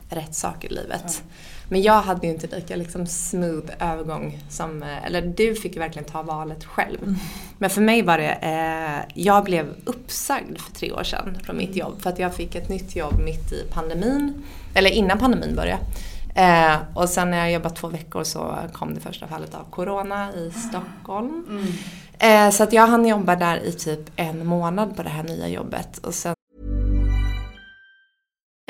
[0.10, 1.24] rätt saker i livet.
[1.70, 5.80] Men jag hade ju inte lika liksom, smooth övergång som, eh, eller du fick ju
[5.80, 7.16] verkligen ta valet själv.
[7.58, 11.76] Men för mig var det, eh, jag blev uppsagd för tre år sedan från mitt
[11.76, 14.44] jobb för att jag fick ett nytt jobb mitt i pandemin,
[14.74, 15.80] eller innan pandemin började.
[16.36, 20.34] Eh, och sen när jag jobbat två veckor så kom det första fallet av Corona
[20.34, 21.46] i Stockholm.
[22.20, 25.48] Eh, så att jag hann jobba där i typ en månad på det här nya
[25.48, 25.98] jobbet.
[25.98, 26.37] Och sen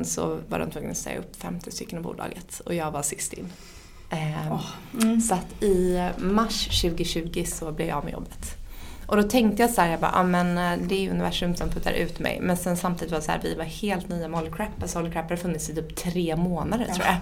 [0.00, 3.32] Så var de tvungna att säga upp 50 stycken i bolaget och jag var sist
[3.32, 3.52] in.
[4.10, 4.52] Eh,
[5.02, 5.20] mm.
[5.20, 8.56] Så att i mars 2020 så blev jag av med jobbet.
[9.06, 11.70] Och då tänkte jag så här, jag bara, ah, men eh, det är universum som
[11.70, 12.38] puttar ut mig.
[12.42, 14.82] Men sen samtidigt var det så här, vi var helt nya med Holy Crap.
[14.82, 17.16] Alltså Holy Crap hade funnits i typ tre månader tror jag.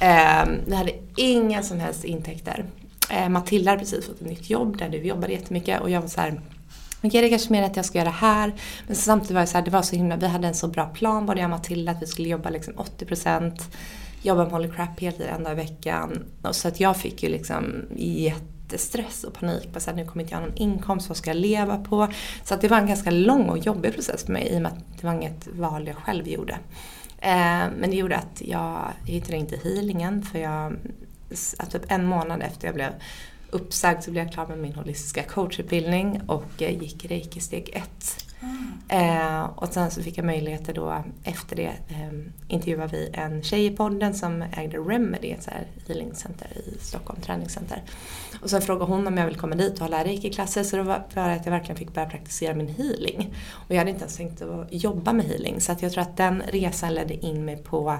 [0.00, 2.64] Eh, vi hade inga som helst intäkter.
[3.10, 6.08] Eh, Matilda hade precis fått ett nytt jobb där vi jobbade jättemycket och jag var
[6.08, 6.40] så här
[7.02, 8.52] Okej, det är kanske mer att jag ska göra det här.
[8.86, 10.86] Men samtidigt var det så här, det var så himla, vi hade en så bra
[10.86, 13.60] plan både jag och Matilda att vi skulle jobba liksom 80%
[14.26, 16.24] jobba med Holy Crap heltid en dag i veckan.
[16.42, 19.72] Och så att jag fick ju liksom jättestress och panik.
[19.72, 22.08] Bara så här, nu kommer inte jag ha någon inkomst, vad ska jag leva på?
[22.44, 24.72] Så att det var en ganska lång och jobbig process för mig i och med
[24.72, 26.58] att det var inget val jag själv gjorde.
[27.18, 30.76] Eh, men det gjorde att jag hittade inte healingen för jag,
[31.58, 32.92] att typ en månad efter jag blev
[33.50, 38.26] uppsagd så blev jag klar med min holistiska coachutbildning och eh, gick reiki steg ett.
[38.88, 42.12] Eh, och sen så fick jag möjligheter då efter det eh,
[42.48, 47.20] intervjua vi en tjej i podden som ägde Remedy, ett så här healingcenter i Stockholm,
[47.20, 47.82] träningscenter.
[48.42, 51.02] Och sen frågade hon om jag ville komma dit och hålla reiki-klasser så det var
[51.08, 53.34] för att jag verkligen fick börja praktisera min healing.
[53.52, 56.16] Och jag hade inte ens tänkt att jobba med healing så att jag tror att
[56.16, 57.98] den resan ledde in mig på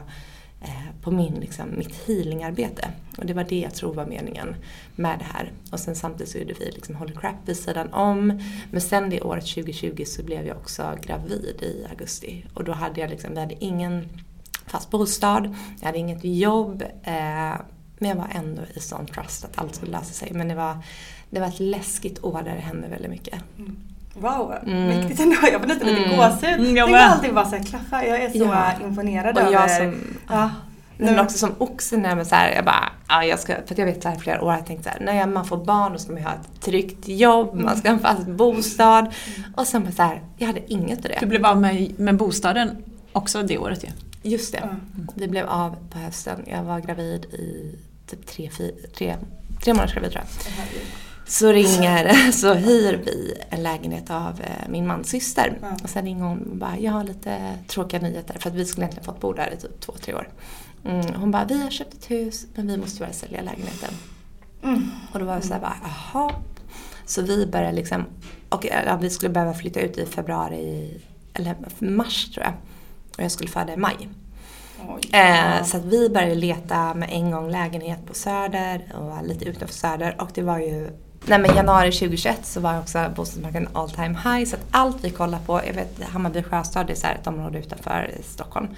[0.61, 2.88] Eh, på min, liksom, mitt healingarbete.
[3.19, 4.57] Och det var det jag tror var meningen
[4.97, 5.53] med det här.
[5.73, 8.42] Och sen samtidigt så gjorde vi liksom Holy Crap vid sidan om.
[8.71, 12.45] Men sen det året 2020 så blev jag också gravid i augusti.
[12.55, 14.09] Och då hade jag liksom, vi hade ingen
[14.66, 16.83] fast bostad, jag hade inget jobb.
[17.03, 17.55] Eh,
[17.99, 20.33] men jag var ändå i sån trust att allt skulle lösa sig.
[20.33, 20.77] Men det var,
[21.31, 23.42] det var ett läskigt år där det hände väldigt mycket.
[23.59, 23.77] Mm.
[24.20, 24.87] Wow, Mm.
[24.88, 25.37] mäktigt ändå.
[25.52, 26.16] Jag får nästan lite Mm.
[26.16, 26.61] gåshud.
[26.61, 28.02] Mm, jag Tänk om allting bara så här klaffar.
[28.02, 28.72] Jag är så Ja.
[28.87, 29.52] imponerad Och över...
[29.52, 29.94] jag som,
[30.29, 30.50] ja.
[30.98, 33.79] Men också som oxen när man så här, jag bara, ja, jag ska, för att
[33.79, 35.92] jag vet så här flera år, jag har tänkt så här, när man får barn
[35.92, 39.14] då ska man ju ha ett tryggt jobb, man ska ha en fast bostad.
[39.57, 41.16] Och sen bara så här, jag hade inget av det.
[41.20, 42.76] Du blev av med, med bostaden
[43.12, 43.88] också det året ju.
[44.31, 44.68] Just det.
[45.14, 46.42] Vi blev av på hösten.
[46.46, 47.74] Jag var gravid i
[48.11, 48.50] typ tre,
[48.98, 49.16] tre,
[49.64, 50.52] tre månaders gravid tror jag.
[51.26, 55.58] Så ringer, så hyr vi en lägenhet av eh, min mans syster.
[55.82, 58.84] Och sen ringer hon och bara, jag har lite tråkiga nyheter för att vi skulle
[58.84, 60.28] egentligen fått bo där i typ två, tre år.
[60.84, 63.90] Mm, hon bara, vi har köpt ett hus men vi måste tyvärr sälja lägenheten.
[65.12, 66.30] Och då var jag såhär bara, jaha.
[67.06, 68.04] Så vi började liksom,
[68.48, 71.00] och ja, vi skulle behöva flytta ut i februari,
[71.34, 72.54] eller mars tror jag.
[73.16, 74.08] Och jag skulle föda i maj.
[75.12, 79.74] Eh, så att vi började leta med en gång lägenhet på Söder och lite utanför
[79.74, 80.16] Söder.
[80.20, 80.90] Och det var ju,
[81.24, 84.44] nej men januari 2021 så var också bostadsmarknaden all time high.
[84.44, 87.26] Så att allt vi kollar på, jag vet Hammarby Sjöstad det är så här ett
[87.26, 88.68] område utanför Stockholm.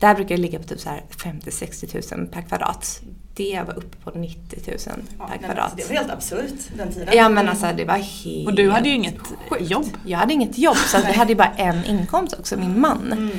[0.00, 3.00] Där brukar det ligga på typ så här 50-60 000 per kvadrat.
[3.34, 5.58] Det var uppe på 90 000 per men kvadrat.
[5.58, 7.08] alltså, det var helt absurt den tiden.
[7.16, 9.70] Ja men alltså det var helt Och du hade ju inget sjukt.
[9.70, 9.86] jobb.
[10.06, 13.12] Jag hade inget jobb så vi hade ju bara en inkomst också, min man.
[13.12, 13.30] Mm.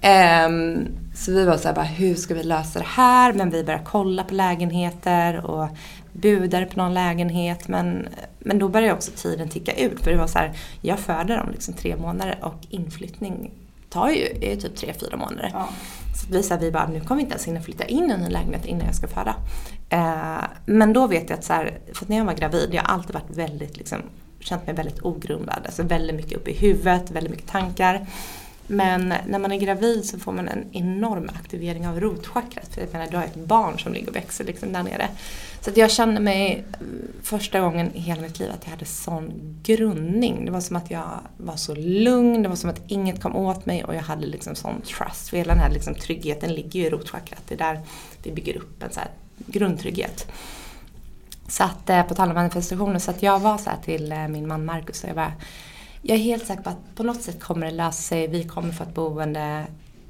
[0.00, 3.32] Ehm, så vi var så här bara, hur ska vi lösa det här?
[3.32, 5.68] Men vi började kolla på lägenheter och
[6.16, 7.68] budade på någon lägenhet.
[7.68, 10.00] Men, men då började också tiden ticka ut.
[10.00, 13.50] För det var så här, jag föder om liksom tre månader och inflyttning
[13.88, 15.50] tar ju, är typ tre, fyra månader.
[15.50, 18.10] Så att vi, så här, vi bara, nu kommer vi inte ens hinna flytta in
[18.10, 19.34] i en ny lägenhet innan jag ska föda.
[19.88, 22.94] Eh, men då vet jag att så här, för när jag var gravid, jag har
[22.94, 23.98] alltid varit väldigt liksom,
[24.40, 25.62] känt mig väldigt ogrundad.
[25.64, 28.06] Alltså väldigt mycket uppe i huvudet, väldigt mycket tankar.
[28.66, 32.74] Men när man är gravid så får man en enorm aktivering av rotchakrat.
[32.74, 35.08] För jag menar, du har ett barn som ligger och växer liksom där nere.
[35.60, 36.78] Så att jag kände mig eh,
[37.22, 40.44] första gången i hela mitt liv att jag hade sån grundning.
[40.44, 43.66] Det var som att jag var så lugn, det var som att inget kom åt
[43.66, 45.28] mig och jag hade liksom sån trust.
[45.28, 47.42] För hela den här liksom tryggheten ligger ju i rotchakrat.
[47.48, 47.80] Det är där
[48.22, 49.10] vi bygger upp en så här
[49.46, 50.26] grundtrygghet.
[51.48, 54.28] Så att, eh, på tal om manifestationer, så att jag var så här till eh,
[54.28, 55.32] min man Marcus och jag bara
[56.08, 58.72] jag är helt säker på att på något sätt kommer det lösa sig, vi kommer
[58.72, 59.66] få ett boende.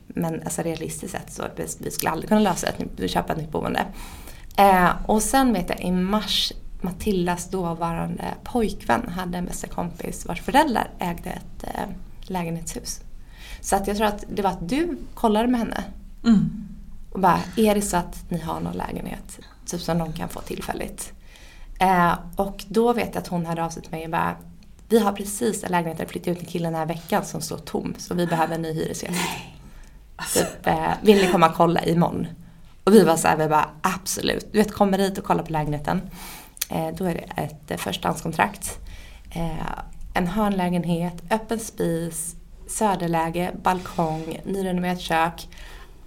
[0.06, 1.42] Men alltså realistiskt sett så
[1.78, 3.84] vi, skulle aldrig kunna lösa nytt- köpa ett nytt boende.
[4.56, 10.42] Eh, och sen vet jag i mars, Matildas dåvarande pojkvän hade en bästa kompis vars
[10.42, 11.88] föräldrar ägde ett eh,
[12.22, 13.00] lägenhetshus.
[13.60, 15.84] Så att jag tror att det var att du kollade med henne.
[16.24, 16.50] Mm.
[17.12, 19.38] Och bara, är det så att ni har någon lägenhet?
[19.66, 21.12] Typ som de kan få tillfälligt.
[21.80, 24.36] Eh, och då vet jag att hon hörde av sig till mig och bara,
[24.88, 27.58] vi har precis en lägenhet där flyttat ut en kille den här veckan som står
[27.58, 27.94] tom.
[27.98, 29.20] Så vi behöver en ny hyresgäst.
[30.34, 32.26] Typ, eh, vill ni komma och kolla imorgon?
[32.84, 34.52] Och vi var så här, vi bara absolut.
[34.52, 36.00] Du vet, kommer hit och kollar på lägenheten.
[36.70, 38.78] Eh, då är det ett eh, förstahandskontrakt.
[39.30, 39.78] Eh,
[40.14, 42.36] en hörnlägenhet, öppen spis,
[42.68, 45.48] söderläge, balkong, nyrenoverat kök.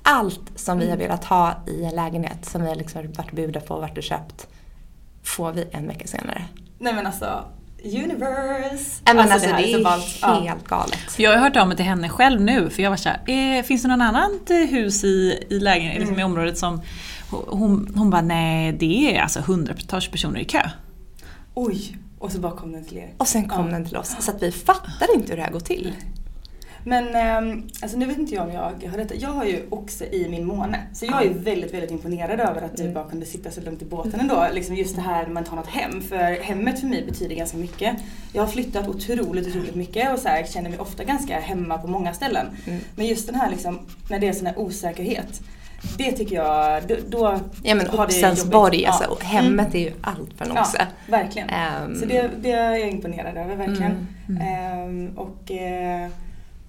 [0.04, 3.60] allt som vi har velat ha i en lägenhet, som vi har liksom varit budda
[3.60, 4.48] på och varit och köpt,
[5.24, 6.46] får vi en vecka senare.
[6.80, 7.46] Nej men alltså,
[7.84, 9.02] universe.
[9.06, 10.44] Men alltså, här det så är ballt.
[10.44, 11.00] helt galet.
[11.12, 13.20] För jag har hört av mig till henne själv nu för jag var såhär,
[13.58, 16.20] eh, finns det någon annat hus i, i, lägen, liksom Mm.
[16.20, 16.82] i området som
[17.32, 20.70] hon, hon bara, nej det är alltså hundratals personer i kö.
[21.54, 23.14] Oj, och så bara kom den till er.
[23.18, 25.60] Och sen kom den till oss, så att vi fattar inte hur det här går
[25.60, 25.94] till.
[26.90, 28.62] Men ehm, alltså nu vet inte jag om jag
[28.92, 29.12] har rätt.
[29.22, 30.78] Jag har ju oxe i min måne.
[30.94, 33.86] Så jag är väldigt, väldigt imponerad över att du bara kunde sitta så lugnt i
[33.86, 34.48] båten ändå.
[34.54, 36.02] Liksom just det här när man tar något hem.
[36.02, 37.96] För hemmet för mig betyder ganska mycket.
[38.34, 41.88] Jag har flyttat otroligt, otroligt mycket och så här, känner mig ofta ganska hemma på
[41.88, 42.46] många ställen.
[42.96, 43.80] Men just den här liksom,
[44.10, 45.42] när det är sån här osäkerhet.
[45.98, 48.54] Det tycker jag, då, Ja men har det oxens jobbigt.
[48.54, 48.90] borg, Ja.
[48.90, 50.88] alltså, hemmet är ju allt för en Ja, oxe.
[51.08, 51.50] verkligen.
[51.50, 51.96] Ehm.
[52.00, 54.08] Så det, det är jag imponerad över, verkligen.
[54.30, 56.10] Mm, Ehm, och eh,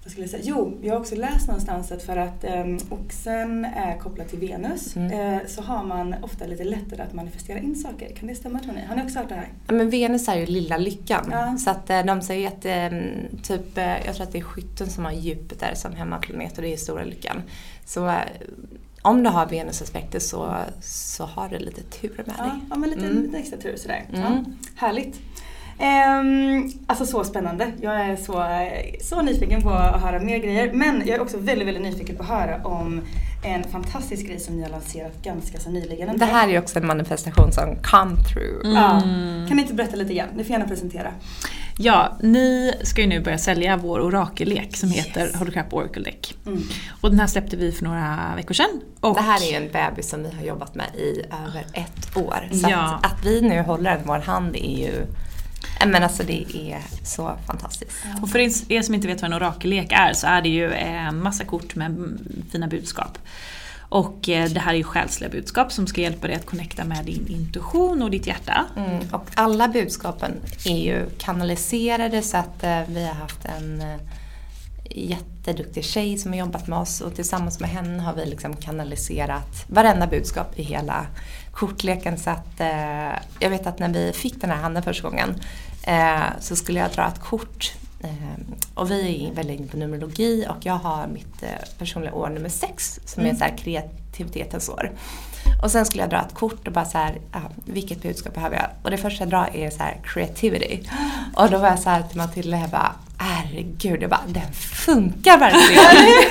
[0.03, 0.43] vad skulle jag säga?
[0.45, 4.95] Jo, jag har också läst någonstans att för att um, oxen är kopplad till Venus
[4.95, 5.35] Mm.
[5.35, 8.15] eh, så har man ofta lite lättare att manifestera in saker.
[8.15, 8.81] Kan det stämma tror ni?
[8.85, 9.47] Har ni också hört det här?
[9.67, 11.27] Ja, men Venus är ju lilla lyckan.
[11.31, 11.57] Ja.
[11.57, 12.99] Så att eh, de säger att eh,
[13.43, 16.73] typ, eh, jag tror att det är skytten som har Jupiter som hemmaplanet och det
[16.73, 17.41] är stora lyckan.
[17.85, 18.13] Så
[19.01, 22.51] om du har Venusaspekter så, så har du lite tur med Ja, dig.
[22.69, 23.21] ja men lite, Mm.
[23.23, 24.03] lite extra tur sådär.
[24.13, 24.45] Ja, Mm.
[24.75, 25.19] härligt.
[25.81, 27.71] Ehm, alltså så spännande.
[27.81, 28.45] Jag är så,
[29.05, 30.73] så nyfiken på att höra mer grejer.
[30.73, 33.01] Men jag är också väldigt, väldigt nyfiken på att höra om
[33.43, 36.17] en fantastisk grej som ni har lanserat ganska så nyligen.
[36.17, 38.75] Det här är ju också en manifestation som come through.
[38.75, 38.99] Ja.
[39.47, 40.27] Kan ni inte berätta lite grann?
[40.35, 41.11] Ni får gärna presentera.
[41.77, 46.35] Ja, ni ska ju nu börja sälja vår orakellek som heter Holocrap Oracle Deck.
[46.45, 46.63] Mm.
[47.01, 48.81] Och den här släppte vi för några veckor sedan.
[48.99, 52.17] Och Det här är ju en bebis som vi har jobbat med i över ett
[52.17, 52.49] år.
[52.51, 52.77] Så Ja.
[53.03, 54.91] att, att vi nu håller den i vår hand är ju
[55.87, 57.91] men alltså det är så fantastiskt.
[58.21, 58.39] Och för
[58.71, 61.75] er som inte vet vad en orakellek är så är det ju en massa kort
[61.75, 62.19] med
[62.51, 63.17] fina budskap.
[63.91, 67.05] Och eh, det här är ju själsliga budskap som ska hjälpa dig att connecta med
[67.05, 68.65] din intuition och ditt hjärta.
[68.77, 70.31] Mm, och alla budskapen
[70.65, 73.99] är ju kanaliserade så att eh, vi har haft en eh,
[74.95, 79.65] jätteduktig tjej som har jobbat med oss och tillsammans med henne har vi liksom kanaliserat
[79.67, 81.05] varenda budskap i hela
[81.51, 82.17] kortleken.
[82.17, 85.35] Så att eh, jag vet att när vi fick den här handen första gången
[85.83, 87.73] eh, så skulle jag dra ett kort
[88.03, 88.09] eh,
[88.75, 91.49] och vi är väldigt inne på numerologi och jag har mitt eh,
[91.79, 93.37] personliga år nummer sex som är Mm.
[93.37, 94.91] så här kreativitetens år.
[95.63, 98.55] Och sen skulle jag dra ett kort och bara så här, ja, vilket budskap behöver
[98.55, 98.65] jag?
[98.83, 100.89] Och det första jag drar är så här, creativity.
[101.35, 105.37] Och då var jag så här till Matilda, jag bara, herregud, jag bara, den funkar
[105.37, 106.13] verkligen.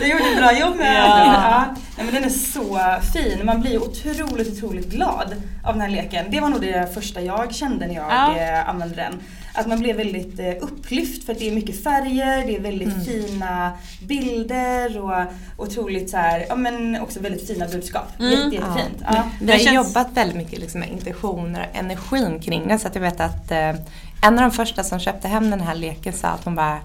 [0.00, 1.24] Du gjorde ett bra jobb med Ja.
[1.24, 1.64] Ja.
[2.06, 2.78] Men den är så
[3.12, 3.46] fin.
[3.46, 5.34] Man blir otroligt, otroligt glad
[5.64, 6.26] av den här leken.
[6.30, 8.36] Det var nog det första jag kände när jag Ja.
[8.38, 9.12] eh, använde den.
[9.54, 12.88] Att man blev väldigt eh, upplyft för att det är mycket färger, det är väldigt
[12.88, 13.04] Mm.
[13.04, 15.24] fina bilder och
[15.56, 18.08] otroligt så här, ja men också väldigt fina budskap.
[18.18, 18.30] Mm.
[18.32, 19.02] Jätte, jättefint.
[19.04, 19.22] Ja.
[19.40, 22.78] Vi har känns- jobbat väldigt mycket liksom med intentioner och energin kring det.
[22.78, 23.58] Så att jag vet att eh,
[24.22, 26.78] en av de första som köpte hem den här leken sa att hon bara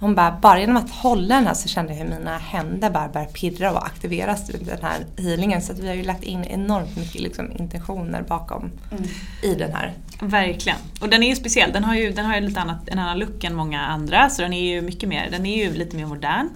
[0.00, 3.08] hon bara, bara genom att hålla den här så kände jag hur mina händer bara
[3.08, 5.62] började pirra och aktiveras i den här healingen.
[5.62, 9.04] Så att vi har ju lagt in enormt mycket liksom, intentioner bakom Mm.
[9.42, 9.92] i den här.
[10.20, 10.78] Verkligen.
[11.00, 11.72] Och den är ju speciell.
[11.72, 14.30] Den har ju, den har ju lite annat, en annan look än många andra.
[14.30, 16.48] Så den är ju mycket mer, den är ju lite mer modern.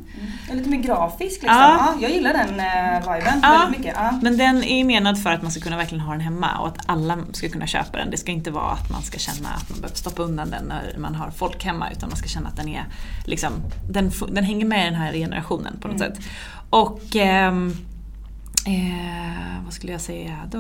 [0.50, 1.48] Är Lite mer grafisk liksom.
[1.58, 1.76] Ja.
[1.78, 1.94] Ja.
[2.00, 3.58] jag gillar den eh, viben Ja.
[3.58, 3.94] väldigt mycket.
[3.98, 4.18] Ja.
[4.22, 6.68] Men den är ju menad för att man ska kunna verkligen ha den hemma och
[6.68, 8.10] att alla ska kunna köpa den.
[8.10, 10.94] Det ska inte vara att man ska känna att man behöver stoppa undan den när
[10.98, 12.84] man har folk hemma utan man ska känna att den är
[13.30, 13.52] liksom,
[13.90, 16.14] den, den hänger med den här generationen på något Mm.
[16.14, 16.24] sätt.
[16.70, 17.76] Och ehm,
[18.66, 20.58] eh, vad skulle jag säga då?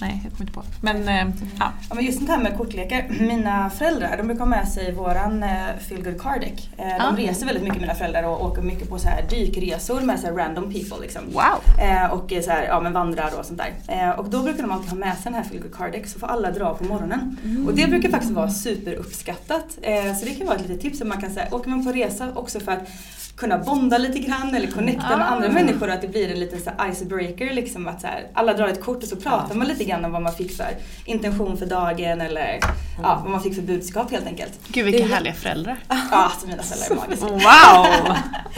[0.00, 0.62] Nej, jag kommer inte på.
[0.80, 1.26] Men eh,
[1.58, 1.72] ja.
[1.88, 3.06] Ja, men just det här med kortlekar.
[3.20, 5.50] Mina föräldrar de brukar ha med sig våran eh,
[5.88, 6.70] Feel Good Card Deck.
[6.78, 7.16] Eh, de Ah.
[7.16, 10.34] reser väldigt mycket mina föräldrar och åker mycket på så här dykresor med så här
[10.34, 10.96] random people.
[11.00, 11.22] Liksom.
[11.32, 11.84] Wow!
[11.84, 13.72] Eh, och så här, ja, men vandrar och sånt där.
[13.94, 16.06] Eh, och då brukar de alltid ha med sig den här Feel Good Card Deck
[16.06, 17.36] så får alla dra på morgonen.
[17.66, 19.78] Och det brukar faktiskt vara superuppskattat.
[19.82, 21.92] Eh, så det kan vara ett litet tips om man kan säga, åker man på
[21.92, 22.88] resa också för att
[23.36, 25.30] kunna bonda lite grann eller connecta med Ah.
[25.30, 28.26] andra människor och att det blir en liten så här icebreaker liksom att så här,
[28.34, 30.68] alla drar ett kort och så pratar man lite grann om vad man fick för
[31.04, 32.58] intention för dagen eller
[33.02, 34.52] ja, vad man fick för budskap helt enkelt.
[34.68, 35.76] Gud vilka härliga föräldrar.
[35.88, 37.26] Ja, alltså mina föräldrar är magiska.
[37.26, 38.16] Wow!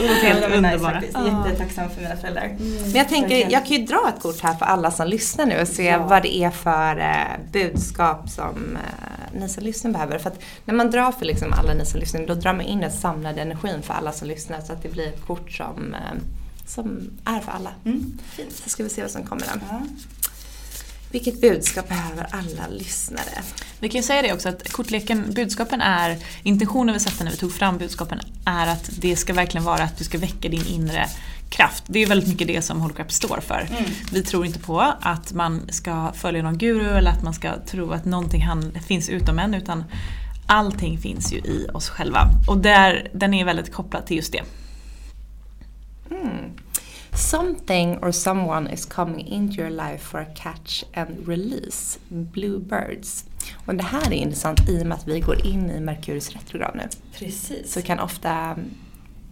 [0.09, 1.01] Helt Helt underbara.
[1.03, 1.47] underbara.
[1.49, 2.57] Jättetacksam för mina föräldrar.
[2.59, 5.61] Men jag tänker, jag kan ju dra ett kort här för alla som lyssnar nu
[5.61, 6.07] och se Ja.
[6.07, 10.19] vad det är för eh, budskap som eh, ni som lyssnar behöver.
[10.19, 12.81] För att när man drar för liksom alla ni som lyssnar, då drar man in
[12.81, 16.01] den samlade energin för alla som lyssnar så att det blir ett kort som, eh,
[16.67, 17.71] som är för alla.
[17.85, 18.19] Mm.
[18.65, 19.61] Så ska vi se vad som kommer där.
[19.71, 19.83] Ja.
[21.11, 23.43] Vilket budskap behöver alla lyssnare?
[23.81, 27.37] Vi kan ju säga det också att kortleken, budskapen är, intentionen vi satte när vi
[27.37, 31.07] tog fram budskapen är att det ska verkligen vara att du ska väcka din inre
[31.51, 31.85] kraft.
[31.87, 33.69] Det är väldigt mycket det som Holocrap står för.
[33.71, 33.91] Mm.
[34.13, 37.91] Vi tror inte på att man ska följa någon guru eller att man ska tro
[37.91, 39.85] att någonting han, finns utom en utan
[40.47, 42.29] allting finns ju i oss själva.
[42.49, 44.43] Och där, den är väldigt kopplad till just det.
[46.11, 46.51] Mm.
[47.15, 51.99] Something or someone is coming into your life for a catch and release.
[52.09, 53.25] Bluebirds.
[53.67, 56.75] Och det här är intressant i och med att vi går in i Merkurius retrograd
[56.75, 56.89] nu.
[57.19, 57.73] Precis.
[57.73, 58.57] Så kan ofta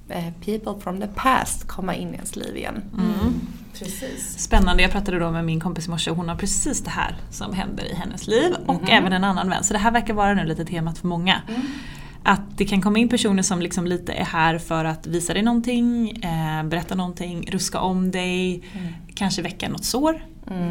[0.08, 2.82] eh, people from the past komma in i ens liv igen.
[2.98, 3.34] Mm.
[3.78, 4.38] Precis.
[4.38, 7.16] Spännande, jag pratade då med min kompis i morse och hon har precis det här
[7.30, 8.88] som händer i hennes liv och Mhm.
[8.90, 9.64] även en annan vän.
[9.64, 11.42] Så det här verkar vara nu lite temat för många.
[12.26, 15.42] Att det kan komma in personer som liksom lite är här för att visa dig
[15.42, 18.62] någonting, eh, berätta någonting, ruska om dig,
[19.14, 20.22] kanske väcka något sår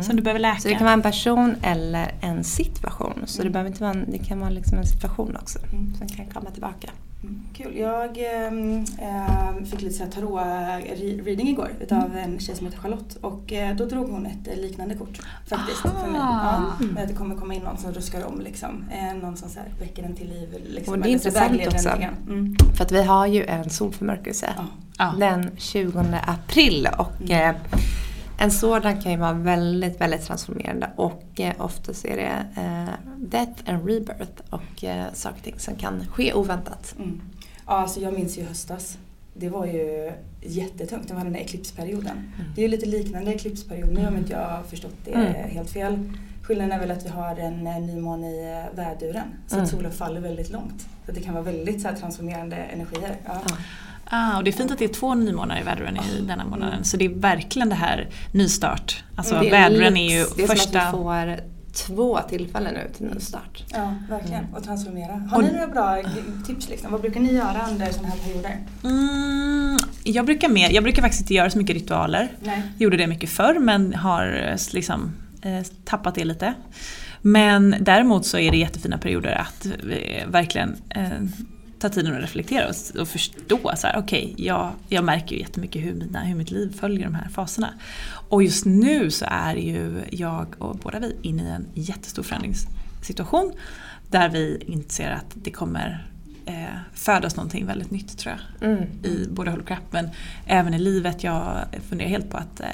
[0.02, 0.52] som du behöver läka.
[0.52, 0.62] Mm.
[0.62, 3.24] Så det kan vara en person eller en situation.
[3.26, 5.60] Så det, behöver inte vara en, det kan vara liksom en situation också
[5.98, 6.90] som kan komma tillbaka.
[7.24, 7.78] Mm, Kul.
[7.78, 13.86] Jag ehm, fick lite tarot-reading igår utav en tjej som heter Charlotte och eh, då
[13.86, 16.22] drog hon ett eh, liknande kort faktiskt för mig.
[16.22, 18.86] Ja, med att det kommer komma in någon som ruskar om liksom.
[18.92, 20.58] Eh, någon som så här, väcker en till liv.
[20.68, 21.90] Liksom, Och det är intressant också.
[21.90, 22.56] Mm.
[22.76, 24.50] För att vi har ju en solförmörkelse
[25.20, 27.56] den 20 april och eh,
[28.40, 33.62] en sådan kan ju vara väldigt, väldigt transformerande och eh, oftast är det eh, death
[33.66, 36.96] and rebirth och eh, saker och ting som kan ske oväntat.
[36.98, 37.22] Mm.
[37.66, 38.98] Ja, alltså jag minns ju höstas.
[39.34, 40.12] Det var ju
[40.42, 41.08] jättetungt.
[41.08, 42.32] Det var den där eklipsperioden.
[42.56, 45.34] Det är ju lite liknande eklipsperiod nu om inte jag har förstått det Mm.
[45.50, 46.12] helt fel.
[46.44, 49.24] Skillnaden är väl att vi har en eh, nymåne i eh, väduren.
[49.48, 49.64] Så Mm.
[49.64, 50.88] att solen faller väldigt långt.
[51.06, 53.16] Så det kan vara väldigt så transformerande energier.
[53.26, 53.42] Ja.
[54.16, 56.84] Ah, och det är fint att det är två nymånar i väduren i denna månaden.
[56.84, 59.04] Så det är verkligen det här nystart.
[59.16, 60.92] Alltså Det är ju det är första...
[60.92, 61.40] som att vi får
[61.74, 63.64] två tillfällen nu till nystart.
[63.74, 64.46] Ja, verkligen.
[64.56, 65.14] Och transformera.
[65.14, 66.04] Har Och- ni några bra
[66.46, 66.70] tips?
[66.70, 66.92] Liksom?
[66.92, 68.58] Vad brukar ni göra under sådana här perioder?
[68.84, 72.32] Mm, jag, brukar mer, jag brukar faktiskt inte göra så mycket ritualer.
[72.40, 72.62] Nej.
[72.78, 75.12] Gjorde det mycket förr men har liksom,
[75.42, 76.54] eh, tappat det lite.
[77.22, 81.04] Men däremot så är det jättefina perioder att eh, verkligen eh,
[81.84, 85.82] ta tiden att reflektera och, och förstå så här, okej, jag, jag märker ju jättemycket
[85.86, 87.70] hur, mina, hur mitt liv följer de här faserna.
[88.30, 93.54] Och just nu så är ju jag och båda vi inne i en jättestor förändringssituation
[94.10, 96.08] där vi inser att det kommer
[96.46, 96.54] eh,
[96.94, 98.70] födas någonting väldigt nytt tror jag.
[98.70, 98.84] Mm.
[99.04, 100.10] I både Holocrap men
[100.46, 101.24] även i livet.
[101.24, 101.58] Jag
[101.90, 102.68] funderar helt på att eh,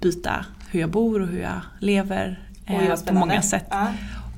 [0.00, 3.66] byta hur jag bor och hur jag lever eh, på många sätt.
[3.70, 3.92] Ja.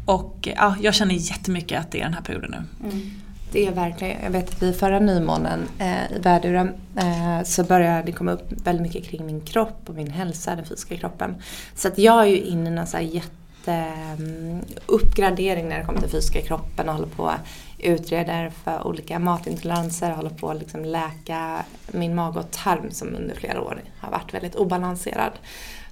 [0.04, 2.88] Och ja, jag känner jättemycket att det är den här perioden nu.
[2.88, 3.10] Mm.
[3.52, 8.02] Det är verkligen, jag vet att vid förra nymånen eh, i värduren eh, så började
[8.02, 11.34] det komma upp väldigt mycket kring min kropp och min hälsa, den fysiska kroppen.
[11.74, 13.22] Så att jag är ju inne i en så här
[13.66, 14.60] mm,
[15.68, 17.40] när det kommer till fysiska kroppen och håller på att
[17.78, 23.34] utreder för olika matintoleranser, håller på att liksom läka min mage och tarm som under
[23.34, 25.32] flera år har varit väldigt obalanserad.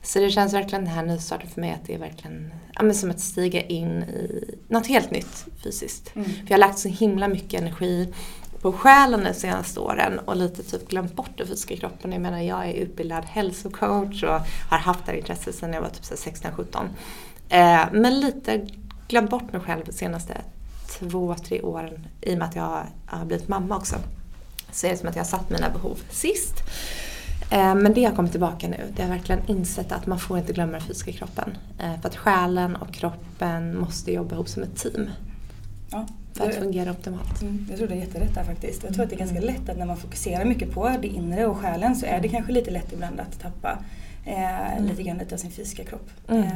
[0.02, 2.94] Så det känns verkligen den här nystarten för mig att det är verkligen ja, men
[2.94, 6.16] som att stiga in i något helt nytt fysiskt.
[6.16, 6.28] Mm.
[6.28, 8.14] För jag har lagt så himla mycket energi
[8.60, 12.12] på själen de senaste åren och lite typ glömt bort den fysiska kroppen.
[12.12, 14.40] Jag menar jag är utbildad hälsocoach och
[14.70, 16.88] har haft det här intresset sedan jag var typ 16-17.
[17.48, 18.66] Eh, men lite
[19.08, 20.40] glömt bort mig själv de senaste
[20.88, 23.96] två, tre åren i och med att jag har blivit mamma också.
[24.72, 26.54] Så är det som att jag har satt mina behov sist.
[27.50, 28.76] Eh, Men det har kommit tillbaka nu.
[28.96, 31.50] Det har verkligen insett att man får inte glömma den fysiska kroppen.
[31.78, 35.10] Eh, För att själen och kroppen måste jobba ihop som ett team.
[35.90, 37.42] Ja, För att fungera optimalt.
[37.42, 38.82] Mm, jag tror det är jätterätt där faktiskt.
[38.84, 41.46] Jag tror att det är ganska lätt att när man fokuserar mycket på det inre
[41.46, 43.78] och själen så är det kanske lite lätt ibland att tappa
[44.24, 46.10] eh, lite grann lite av sin fysiska kropp.
[46.28, 46.46] Mm.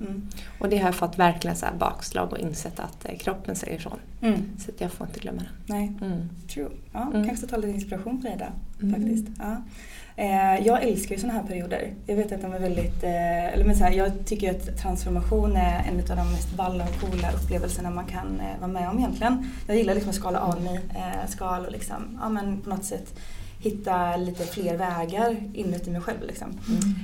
[0.00, 0.28] Mm.
[0.58, 3.98] Och det har jag fått verkligen så här bakslag och insett att kroppen säger ifrån.
[4.22, 4.42] Mm.
[4.58, 5.48] Så att jag får inte glömma den.
[5.66, 6.28] Nej, Mm.
[6.48, 6.70] true.
[6.92, 7.28] Ja, Mm.
[7.28, 8.50] Kanske ta lite inspiration på det där
[8.82, 8.94] Mm.
[9.00, 9.26] faktiskt.
[9.38, 9.56] Ja.
[10.20, 11.94] Eh, jag älskar ju sådana här perioder.
[12.06, 15.56] Jag vet att de är väldigt, eh, eller men så här, jag tycker att transformation
[15.56, 18.98] är en av de mest balla och coola upplevelserna man kan eh, vara med om
[18.98, 19.50] egentligen.
[19.66, 20.80] Jag gillar liksom att skala av mig
[21.28, 23.14] skal och liksom, ja, men på något sätt
[23.60, 26.22] hitta lite fler vägar inuti mig själv.
[26.22, 26.58] Liksom.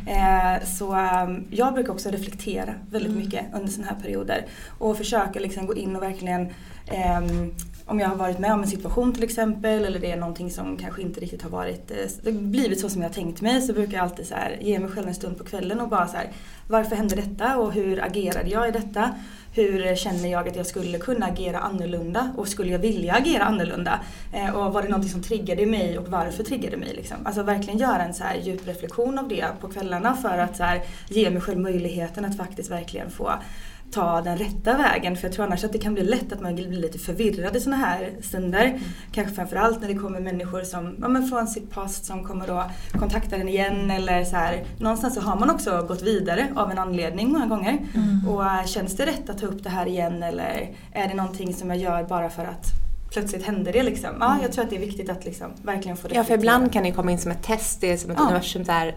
[0.06, 4.46] Eh, så eh, jag brukar också reflektera väldigt mycket under sådana här perioder
[4.78, 6.48] och försöka liksom gå in och verkligen
[6.86, 7.54] ehm,
[7.86, 10.76] om jag har varit med om en situation till exempel eller det är någonting som
[10.76, 13.72] kanske inte riktigt har varit, eh, det har blivit så som jag tänkt mig så
[13.72, 16.16] brukar jag alltid så här, ge mig själv en stund på kvällen och bara så
[16.16, 16.30] här,
[16.68, 19.14] varför hände detta och hur agerade jag i detta?
[19.56, 24.00] Hur känner jag att jag skulle kunna agera annorlunda och skulle jag vilja agera annorlunda?
[24.32, 26.94] Eh, och var det någonting som triggade mig och varför triggade mig?
[26.96, 27.16] Liksom?
[27.24, 30.62] Alltså verkligen göra en så här djup reflektion av det på kvällarna för att så
[30.62, 33.32] här, ge mig själv möjligheten att faktiskt verkligen få
[33.90, 35.16] ta den rätta vägen.
[35.16, 37.60] För jag tror annars att det kan bli lätt att man blir lite förvirrad i
[37.60, 38.64] sådana här stunder.
[38.64, 38.80] Mm.
[39.12, 42.70] Kanske framförallt när det kommer människor som, ja, men från sitt past som kommer då
[42.98, 44.64] kontakta en igen eller så här.
[44.78, 47.78] Någonstans så har man också gått vidare av en anledning många gånger.
[47.94, 48.28] Mm.
[48.28, 51.54] Och äh, känns det rätt att ta upp det här igen eller är det någonting
[51.54, 52.66] som jag gör bara för att
[53.10, 54.10] plötsligt händer det liksom.
[54.20, 56.20] Ja, jag tror att det är viktigt att liksom verkligen få reflektera.
[56.20, 58.24] Ja, för ibland kan det komma in som ett test, det är som ett ja.
[58.24, 58.96] universum där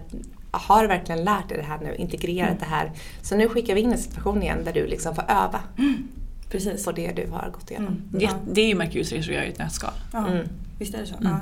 [0.52, 2.60] har du verkligen lärt dig det här nu, integrerat mm.
[2.60, 2.92] det här.
[3.22, 5.60] Så nu skickar vi in en situation igen där du liksom får öva.
[5.78, 6.08] Mm.
[6.50, 6.86] Precis.
[6.86, 7.94] På det du har gått igenom.
[7.94, 8.04] Mm.
[8.10, 9.94] Det, det är ju Merkurs resor gör i ett nötskal.
[10.14, 10.48] Ja, mm.
[10.80, 11.16] visst är det så?
[11.16, 11.34] Mm.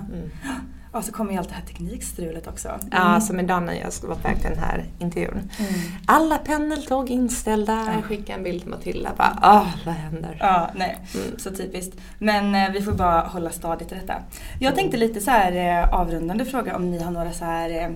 [0.44, 0.50] Ja.
[0.98, 2.70] Och så kommer ju allt det här teknikstrulet också.
[2.70, 2.88] Mm.
[2.92, 5.52] Ja, som idag när jag var på väg till den här intervjun.
[5.60, 5.74] Mm.
[6.06, 7.94] Alla pendeltåg inställda.
[7.96, 9.10] Jag skickade en bild till Matilda.
[9.18, 10.38] Bara, Åh, vad händer?
[10.40, 10.98] Ja, nej.
[11.16, 11.40] Mm.
[11.40, 11.98] Så typiskt.
[12.20, 14.14] Men eh, vi får bara hålla stadigt i detta.
[14.60, 17.90] Jag tänkte lite så här eh, avrundande fråga om ni har några så här eh,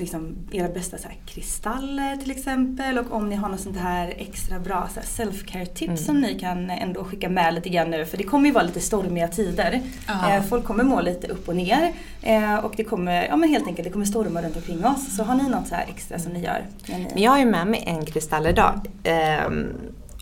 [0.00, 4.14] liksom era bästa så här, kristaller till exempel och om ni har något sånt här
[4.16, 5.96] extra bra self-care tips mm.
[5.96, 8.80] som ni kan ändå skicka med lite grann nu för det kommer ju vara lite
[8.80, 9.80] stormiga tider.
[10.08, 11.92] Eh, folk kommer må lite upp och ner
[12.22, 15.16] eh, och det kommer, ja men helt enkelt det kommer storma runt omkring oss.
[15.16, 16.64] Så har ni något så här extra som ni gör?
[16.86, 18.80] Men jag har ju med mig en kristall idag.
[19.02, 19.50] Eh,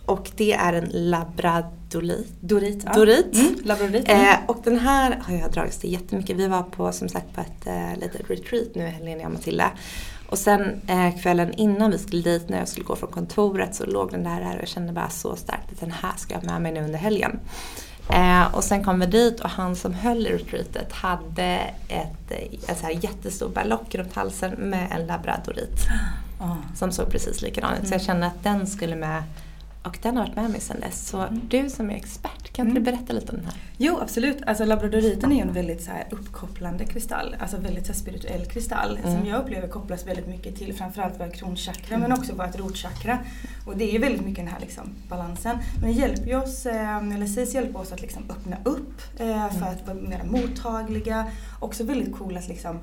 [0.08, 2.32] och det är en labradolit.
[2.40, 2.82] Dorit.
[2.86, 2.92] Ja.
[2.92, 3.34] Dorit.
[3.34, 4.08] Mm, labradolit.
[4.08, 4.22] Mm.
[4.22, 6.36] Eh, och den här har jag dragits till jättemycket.
[6.36, 9.70] Vi var på som sagt på ett eh, litet retreat nu helgen jag och Matilda.
[10.28, 13.86] Och sen eh, kvällen innan vi skulle dit när jag skulle gå från kontoret så
[13.86, 16.40] låg den där här och jag kände bara så starkt att den här ska jag
[16.40, 17.40] ha med mig nu under helgen.
[18.10, 22.30] Eh, och sen kom vi dit och han som höll i retreatet hade ett,
[22.68, 25.86] ett så här jättestor berlock runt halsen med en labradorit.
[26.40, 26.56] Oh.
[26.74, 27.78] Som såg precis likadan ut.
[27.78, 27.88] Mm.
[27.88, 29.22] Så jag kände att den skulle med
[29.88, 31.08] och den har varit med mig sedan dess.
[31.08, 31.40] Så mm.
[31.48, 32.84] du som är expert, kan inte mm.
[32.84, 33.54] du berätta lite om den här?
[33.76, 37.36] Jo absolut, alltså labradoriten är ju en väldigt så här, uppkopplande kristall.
[37.40, 39.18] Alltså väldigt så här, spirituell kristall mm.
[39.18, 42.00] som jag upplever kopplas väldigt mycket till framförallt våra kronchakra mm.
[42.00, 43.18] men också vårt rotchakra.
[43.66, 45.58] Och det är ju väldigt mycket den här liksom, balansen.
[45.80, 49.48] Men det hjälper ju oss, eh, eller sägs hjälpa oss att liksom, öppna upp eh,
[49.50, 49.68] för mm.
[49.68, 51.26] att vara mer mottagliga.
[51.60, 52.80] Också väldigt cool att liksom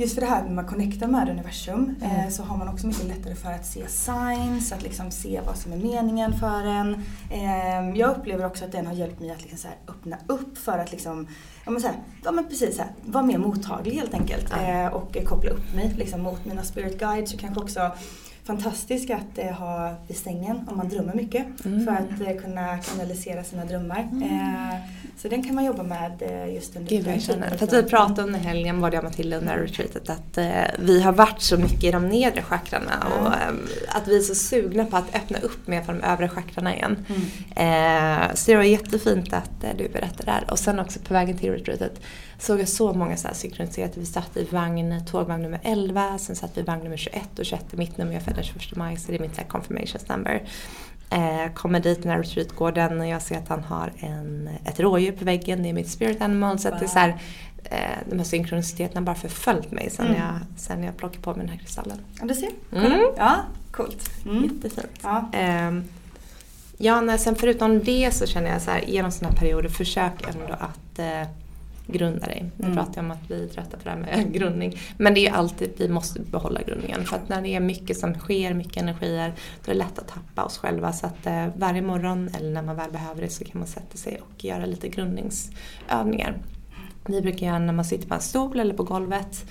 [0.00, 2.16] just för det här när man connectar med universum mm.
[2.16, 5.56] eh, så har man också mycket lättare för att se signs, att liksom se vad
[5.56, 6.94] som är meningen för en.
[7.30, 10.78] Eh, jag upplever också att den har hjälpt mig att liksom så öppna upp för
[10.78, 11.28] att liksom,
[11.64, 14.52] ja men, så här, ja, men precis så här, vara mer mottaglig helt enkelt.
[14.52, 14.86] Mm.
[14.86, 17.90] Eh, och koppla upp mig liksom, mot mina spirit guides och kanske också
[18.44, 21.86] fantastisk att eh, ha vid sängen om man drömmer mycket mm.
[21.86, 24.08] för att eh, kunna kanalisera sina drömmar.
[24.12, 24.22] Mm.
[24.22, 24.74] Eh,
[25.16, 27.56] så den kan man jobba med eh, just under Gud, jag känner.
[27.56, 30.46] För att vi pratade under helgen, både jag och Matilda under retreatet, att eh,
[30.78, 33.26] vi har varit så mycket i de nedre chakrarna mm.
[33.26, 36.28] och eh, att vi är så sugna på att öppna upp mer för de övre
[36.28, 37.06] chakrarna igen.
[37.08, 38.36] Mm.
[38.36, 40.44] så det var jättefint att du berättade där.
[40.50, 42.00] Och sen också på vägen till retreatet
[42.38, 43.92] såg jag så många så här synkroniserade.
[43.96, 47.44] Vi satt i vagn, tågvagn nummer 11, sen satt vi i vagn nummer 21 och
[47.44, 50.00] 21 är mitt nummer, jag föddes 21 maj så det är mitt så här confirmation
[50.08, 50.42] number.
[51.10, 55.12] Eh, kommer dit den här retreatgården och jag ser att han har en, ett rådjur
[55.12, 56.58] på väggen, det är mitt spirit animal.
[56.58, 56.74] Så wow.
[56.74, 57.16] att det är så här,
[57.64, 60.18] eh, de här synkroniciteterna har bara förföljt mig sen, mm.
[60.20, 61.98] jag, sen jag plockade på mig den här kristallen.
[62.20, 62.50] Ja, du ser.
[62.72, 63.00] Mm.
[63.16, 63.36] Ja,
[63.70, 64.10] coolt.
[64.24, 64.42] Mm.
[64.44, 65.00] Jättefint.
[65.02, 65.30] Ja.
[65.32, 65.80] Eh,
[66.78, 70.52] ja, nej, sen förutom det så känner jag så här, genom sådana perioder, försök ändå
[70.52, 71.28] att eh,
[71.90, 72.50] grunda dig.
[72.56, 72.76] Nu mm.
[72.76, 74.80] pratar jag om att bli trötta på det här med grundning.
[74.96, 77.04] Men det är ju alltid, vi måste behålla grundningen.
[77.04, 79.32] För att när det är mycket som sker, mycket energier,
[79.64, 80.92] då är det lätt att tappa oss själva.
[80.92, 83.96] Så att eh, varje morgon, eller när man väl behöver det, så kan man sätta
[83.96, 86.38] sig och göra lite grundningsövningar.
[87.06, 89.44] Vi brukar göra när man sitter på en stol eller på golvet.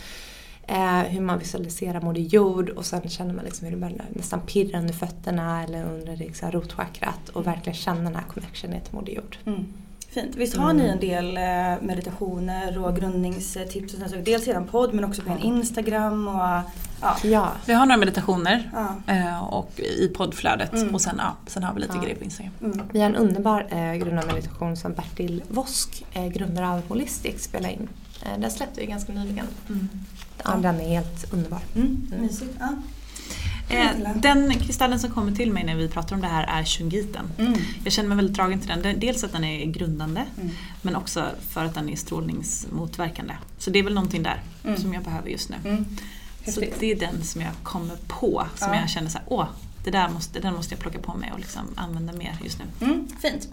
[0.70, 4.42] Eh, hur man visualiserar Moder Jord och sen känner man liksom hur det börjar nästan
[4.42, 9.14] pirra under fötterna eller under liksom rotchakrat och verkligen känna den här connectionen till Moder
[9.14, 9.38] Jord.
[9.46, 9.66] Mm.
[10.12, 10.36] Fint.
[10.36, 13.94] Visst har ni en del eh, meditationer och grundningstips?
[13.94, 16.62] Och sånt, dels i er podd men också på en Instagram och
[17.02, 17.18] ja.
[17.24, 17.52] ja.
[17.66, 19.14] Vi har några meditationer ja.
[19.14, 20.94] Eh, och i poddflödet mm.
[20.94, 22.02] och sen, ja, sen har vi lite ja.
[22.02, 22.54] grejer på Instagram.
[22.62, 22.82] Mm.
[22.92, 27.90] Vi har en underbar eh, grundarmeditation som Bertil Vosk, eh, grundare av Holistic, spelar in.
[28.22, 29.46] Eh, den släppte vi ganska nyligen.
[29.70, 29.90] Mm.
[30.44, 31.62] Ja, den är helt underbar.
[31.76, 32.08] Mm.
[32.16, 32.30] Mm.
[32.60, 32.70] Ja.
[33.70, 37.32] Eh, den kristallen som kommer till mig när vi pratar om det här är shungiten.
[37.38, 37.54] Mm.
[37.84, 39.00] Jag känner mig väldigt dragen till den.
[39.00, 40.50] Dels att den är grundande mm.
[40.82, 43.34] men också för att den är strålningsmotverkande.
[43.58, 44.78] Så det är väl någonting där mm.
[44.78, 45.56] som jag behöver just nu.
[45.66, 45.86] Mm.
[46.48, 48.80] Så det är den som jag kommer på som ja.
[48.80, 49.48] jag känner så här, åh,
[49.92, 52.86] det där måste, den måste jag plocka på mig och liksom använda mer just nu.
[52.86, 53.48] Mm, fint.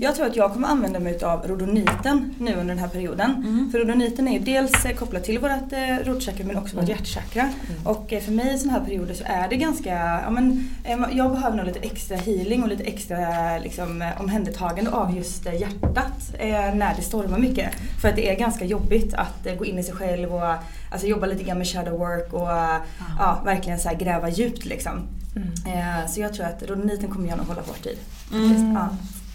[0.00, 3.68] Jag tror att jag kommer använda mig av rodoniten nu under den här perioden.
[3.72, 7.48] För rodoniten är ju dels eh, kopplad till vårt eh, rotchakra men också vårt hjärtchakra.
[7.84, 10.98] Och eh, för mig i sådana här perioder så är det ganska, ja men eh,
[11.12, 16.34] jag behöver nog lite extra healing och lite extra liksom, omhändertagande av just hjärtat
[16.74, 17.74] när det stormar mycket.
[18.00, 20.54] För att det är ganska jobbigt att gå in i sig själv och
[20.92, 22.76] alltså, jobba lite grann med shadow work och eh,
[23.18, 24.92] ja, verkligen så här, gräva djupt liksom.
[25.66, 27.96] Eh, så jag tror att rodoniten kommer jag nog hålla hårt i.
[28.30, 28.64] faktiskt.
[28.74, 28.88] Ja.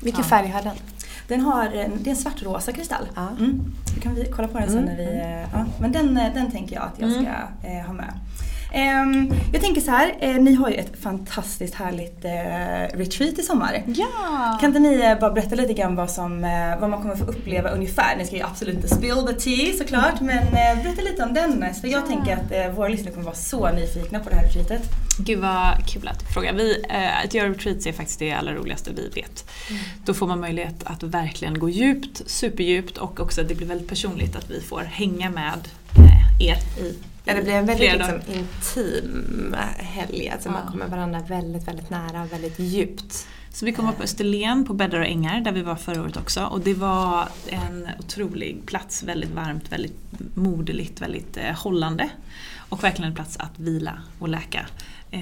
[0.04, 0.28] Vilken Ja.
[0.28, 0.76] färg har den?
[1.28, 3.06] Den har, en- det är en svartrosa kristall.
[3.40, 3.62] Mm.
[3.96, 5.04] Då kan vi kolla på den sen när vi...
[5.06, 5.66] eh, Ja.
[5.80, 8.14] Men den, eh, den tänker jag att jag ska eh, ha med.
[8.74, 13.44] Ehm, jag tänker så här, eh, ni har ju ett fantastiskt härligt eh, retreat i
[13.44, 13.84] sommar.
[13.88, 14.58] Ja!
[14.62, 16.42] Kan inte ni eh, bara berätta lite grann vad, som,
[16.80, 18.18] vad man kommer få uppleva ungefär?
[18.18, 21.74] Ni ska ju absolut inte spill the tea såklart, men berätta lite om den.
[21.82, 24.82] För jag tänker att våra lyssnare kommer vara så nyfikna på det här retreatet.
[25.20, 26.54] Gud vad kul att du frågar.
[26.54, 26.84] Vi,
[27.26, 29.50] att göra retreats är faktiskt det allra roligaste vi vet.
[30.06, 33.90] Då får man möjlighet att verkligen gå djupt, superdjupt och också att det blir väldigt
[33.90, 35.68] personligt att vi får hänga med
[36.40, 36.98] er i
[37.28, 40.30] Ja, det blir en väldigt liksom, intim helg.
[40.30, 43.28] Alltså man kommer varandra väldigt, väldigt nära och väldigt djupt.
[43.54, 46.44] Så vi kommer på Österlen på Bäddar och ängar där vi var förra året också
[46.44, 49.98] och det var en otrolig plats, väldigt varmt, väldigt
[50.34, 52.10] moderligt, väldigt eh, hållande.
[52.70, 54.66] Och verkligen en plats att vila och läka.
[55.12, 55.22] Eh,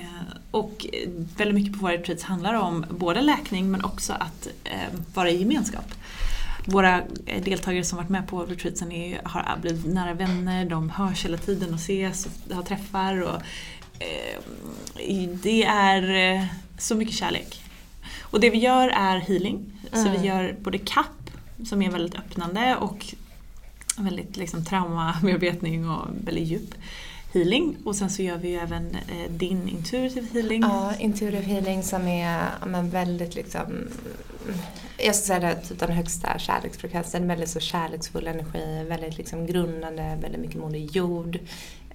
[0.51, 4.99] och eh, väldigt mycket på våra retreats handlar om både läkning men också att eh,
[5.13, 5.91] vara i gemenskap.
[6.65, 7.01] Våra
[7.43, 11.69] deltagare som varit med på retreatsen är, har blivit nära vänner, de hörs hela tiden
[11.73, 13.21] och ses och har träffar.
[13.21, 13.41] Och,
[13.99, 16.45] eh, det är eh,
[16.77, 17.61] så mycket kärlek.
[18.21, 19.71] Och det vi gör är healing.
[19.91, 20.21] Så Mm.
[20.21, 21.29] vi gör både kapp,
[21.65, 23.05] som är väldigt öppnande och
[23.97, 26.75] väldigt liksom, traumabearbetning och väldigt djup
[27.33, 27.75] healing.
[27.83, 30.61] Och sen så gör vi ju även eh, din intuitive healing.
[30.61, 33.87] Ja, intuitive healing som är men väldigt liksom
[34.97, 40.17] jag skulle säga det typ den högsta kärleksfrekvensen, väldigt så kärleksfull energi, väldigt liksom grundande,
[40.21, 41.39] väldigt mycket moder jord.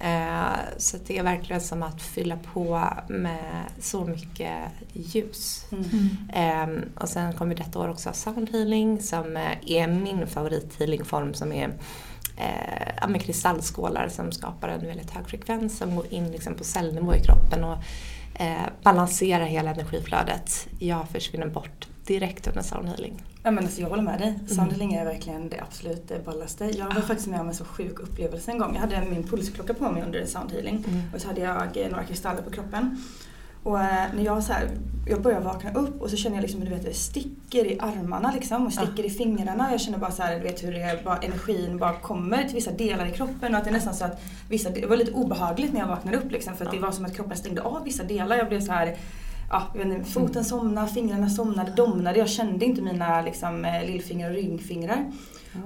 [0.00, 4.56] Eh, så det är verkligen som att fylla på med så mycket
[4.92, 5.64] ljus.
[6.32, 10.76] Eh, och sen kommer detta år också ha sound healing som eh, är min favorit
[10.78, 11.72] healingform som är
[12.36, 17.14] eh, med kristallskålar som skapar en väldigt hög frekvens som går in liksom på cellnivå
[17.14, 17.78] i kroppen och
[18.40, 20.68] eh, balanserar hela energiflödet.
[20.78, 23.22] Jag försvinner bort direkt under sound healing.
[23.42, 24.38] Ja men alltså jag håller med dig.
[24.46, 26.64] Soundhealing är verkligen det absolut eh, ballaste.
[26.64, 28.74] Jag var faktiskt med om en så sjuk upplevelse en gång.
[28.74, 30.84] Jag hade min pulsklocka på mig under soundhealing
[31.14, 33.02] och så hade jag eh, några kristaller på kroppen.
[33.62, 34.68] Och eh, när jag så här,
[35.06, 38.32] jag börjar vakna upp och så känner jag liksom du vet, det sticker i armarna
[38.32, 39.70] liksom och sticker i fingrarna.
[39.70, 42.72] Jag känner bara så här, du vet hur det bara energin bara kommer till vissa
[42.72, 45.72] delar i kroppen och att det är nästan så att vissa, det var lite obehagligt
[45.72, 48.04] när jag vaknade upp liksom för att det var som att kroppen stängde av vissa
[48.04, 48.36] delar.
[48.36, 48.96] Jag blev så här
[49.50, 52.18] Ja, jag vet inte, foten somnade, fingrarna somnade, domnade.
[52.18, 55.12] Jag kände inte mina liksom, eh, lillfingrar och ringfingrar.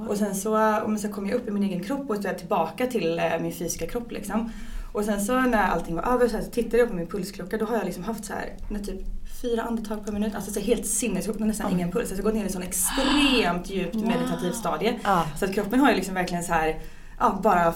[0.09, 2.27] Och sen så, och så kom jag upp i min egen kropp och så är
[2.27, 4.13] jag tillbaka till eh, min fysiska kropp.
[4.13, 4.51] Liksom.
[4.93, 7.59] Och sen så när allting var över så, här, så tittade jag på min pulsklocka.
[7.59, 9.01] Då har jag liksom haft så här, typ
[9.43, 10.35] fyra andetag per minut.
[10.35, 12.03] Alltså så helt sinnessjukt, nästan ingen puls.
[12.03, 15.01] Alltså, jag gått ner i en sån extremt djupt meditativt stadie.
[15.05, 15.27] Ja.
[15.37, 16.79] Så att kroppen har ju liksom verkligen så här,
[17.19, 17.75] ja, bara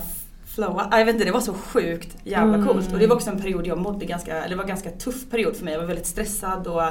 [0.59, 0.88] flowa.
[0.90, 2.66] Ja, Jag vet inte, det var så sjukt jävla Mm.
[2.66, 2.92] coolt.
[2.92, 5.30] Och det var också en period jag mådde ganska, eller det var en ganska tuff
[5.30, 5.72] period för mig.
[5.74, 6.82] Jag var väldigt stressad och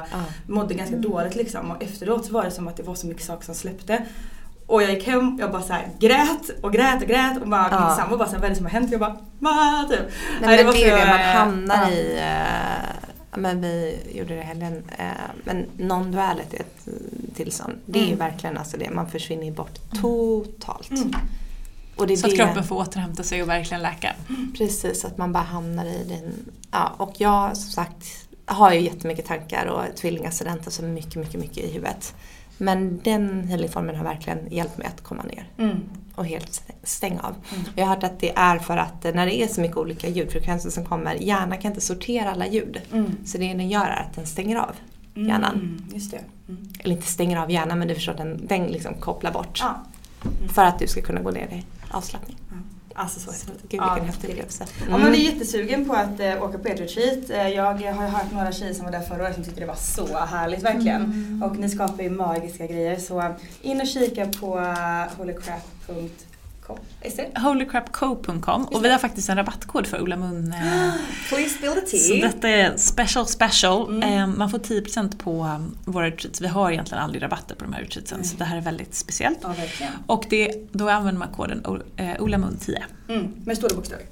[0.47, 1.71] mådde ganska dåligt liksom.
[1.71, 4.05] Och efteråt så var det som att det var så mycket saker som släppte.
[4.67, 7.67] Och jag gick hem, jag bara så här grät och grät och grät och bara,
[7.71, 7.87] Ja.
[7.87, 8.91] min sambo bara så här, vad är det som har hänt?
[8.91, 9.85] Jag bara, va?
[9.89, 9.99] Typ.
[10.41, 11.89] Nej, men var det är så, ju det man eh, hamnar ja.
[11.91, 12.17] i.
[12.17, 12.95] Eh,
[13.31, 14.83] ja, men vi gjorde det helgen.
[14.97, 15.05] Eh,
[15.43, 16.87] men non-duality är ett
[17.35, 17.73] tillstånd.
[17.85, 18.19] Det är ju Mm.
[18.19, 18.89] verkligen alltså det.
[18.89, 20.89] Man försvinner bort totalt.
[20.91, 21.11] Mm.
[21.97, 24.15] Och Så att kroppen får återhämta sig och verkligen läka.
[24.57, 26.33] Precis, att man bara hamnar i den.
[26.71, 28.05] Ja, och jag som sagt
[28.45, 32.15] har ju jättemycket tankar och tvillingascendenter så mycket, mycket, mycket i huvudet.
[32.57, 35.77] Men den healingformen har verkligen hjälpt mig att komma ner Mm.
[36.15, 37.35] och helt stänga av.
[37.75, 40.69] Jag har hört att det är för att när det är så mycket olika ljudfrekvenser
[40.69, 42.81] som kommer, hjärnan kan inte sortera alla ljud.
[42.93, 43.17] Mm.
[43.25, 44.75] Så det den gör är att den stänger av
[45.13, 45.53] hjärnan.
[45.55, 45.83] Mm.
[46.47, 46.69] Mm.
[46.79, 49.59] Eller inte stänger av hjärnan men du förstår, den, den liksom kopplar bort.
[49.61, 49.85] Ja.
[50.53, 52.37] För att du ska kunna gå ner i avslappning.
[52.99, 53.61] Alltså så häftigt.
[53.61, 54.65] Gud vilken häftig upplevelse.
[54.89, 57.29] Ja, man är jättesugen på att eh, åka på ert retreat.
[57.29, 59.65] Eh, jag har ju hört några tjejer som var där förra året som tyckte det
[59.65, 61.43] var så härligt verkligen.
[61.45, 66.09] Och ni skapar ju magiska grejer så in och kika på uh, holycrap.com.
[67.35, 70.53] Holycrapco.com och vi har faktiskt en rabattkod för Ola Mun.
[70.53, 70.91] eh,
[71.29, 71.99] Please spill the tea.
[71.99, 74.03] Så detta är special special.
[74.03, 76.41] Eh, Man får 10% på um, våra retreats.
[76.41, 79.39] Vi har egentligen aldrig rabatter på de här retreatsen så det här är väldigt speciellt.
[79.79, 79.87] Ja.
[80.07, 82.75] Och det, då använder man koden O- eh, OLAMUN10.
[83.09, 84.03] Mm, med stora bokstäver.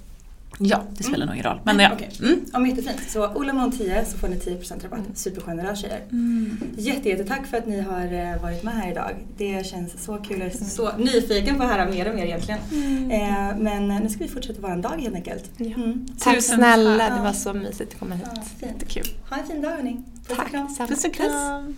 [0.60, 1.28] Ja, det spelar Mm.
[1.28, 1.62] nog ingen roll.
[1.66, 1.96] Men Nej, ja.
[1.96, 2.10] okej.
[2.20, 2.40] Mm.
[2.54, 3.10] Ja, men jättefint.
[3.10, 5.00] Så Ola Mon 10 så får ni 10% rabatt.
[5.14, 6.02] Supergenerös tjejer.
[6.12, 6.58] Mm.
[6.78, 9.12] Jätte, jättetack för att ni har eh, varit med här idag.
[9.38, 10.40] Det känns så kul.
[10.40, 12.60] Jag är så nyfiken på att höra mer och mer egentligen.
[12.72, 13.12] Mm.
[13.12, 15.60] Eh, men nu ska vi fortsätta vår dag helt enkelt.
[15.60, 16.08] Mm.
[16.20, 17.18] Tack Tusen snälla, tack.
[17.18, 18.26] det var så mysigt att komma hit.
[18.36, 18.72] Ja, fint.
[18.74, 19.06] Jättekul.
[19.30, 19.98] Ha en fin dag hörni.
[20.28, 20.68] Puss och kram.
[20.88, 21.76] Puss och kram.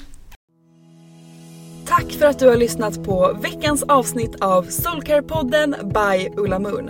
[1.85, 6.89] Tack för att du har lyssnat på veckans avsnitt av Soulcare-podden by Ulla Moon.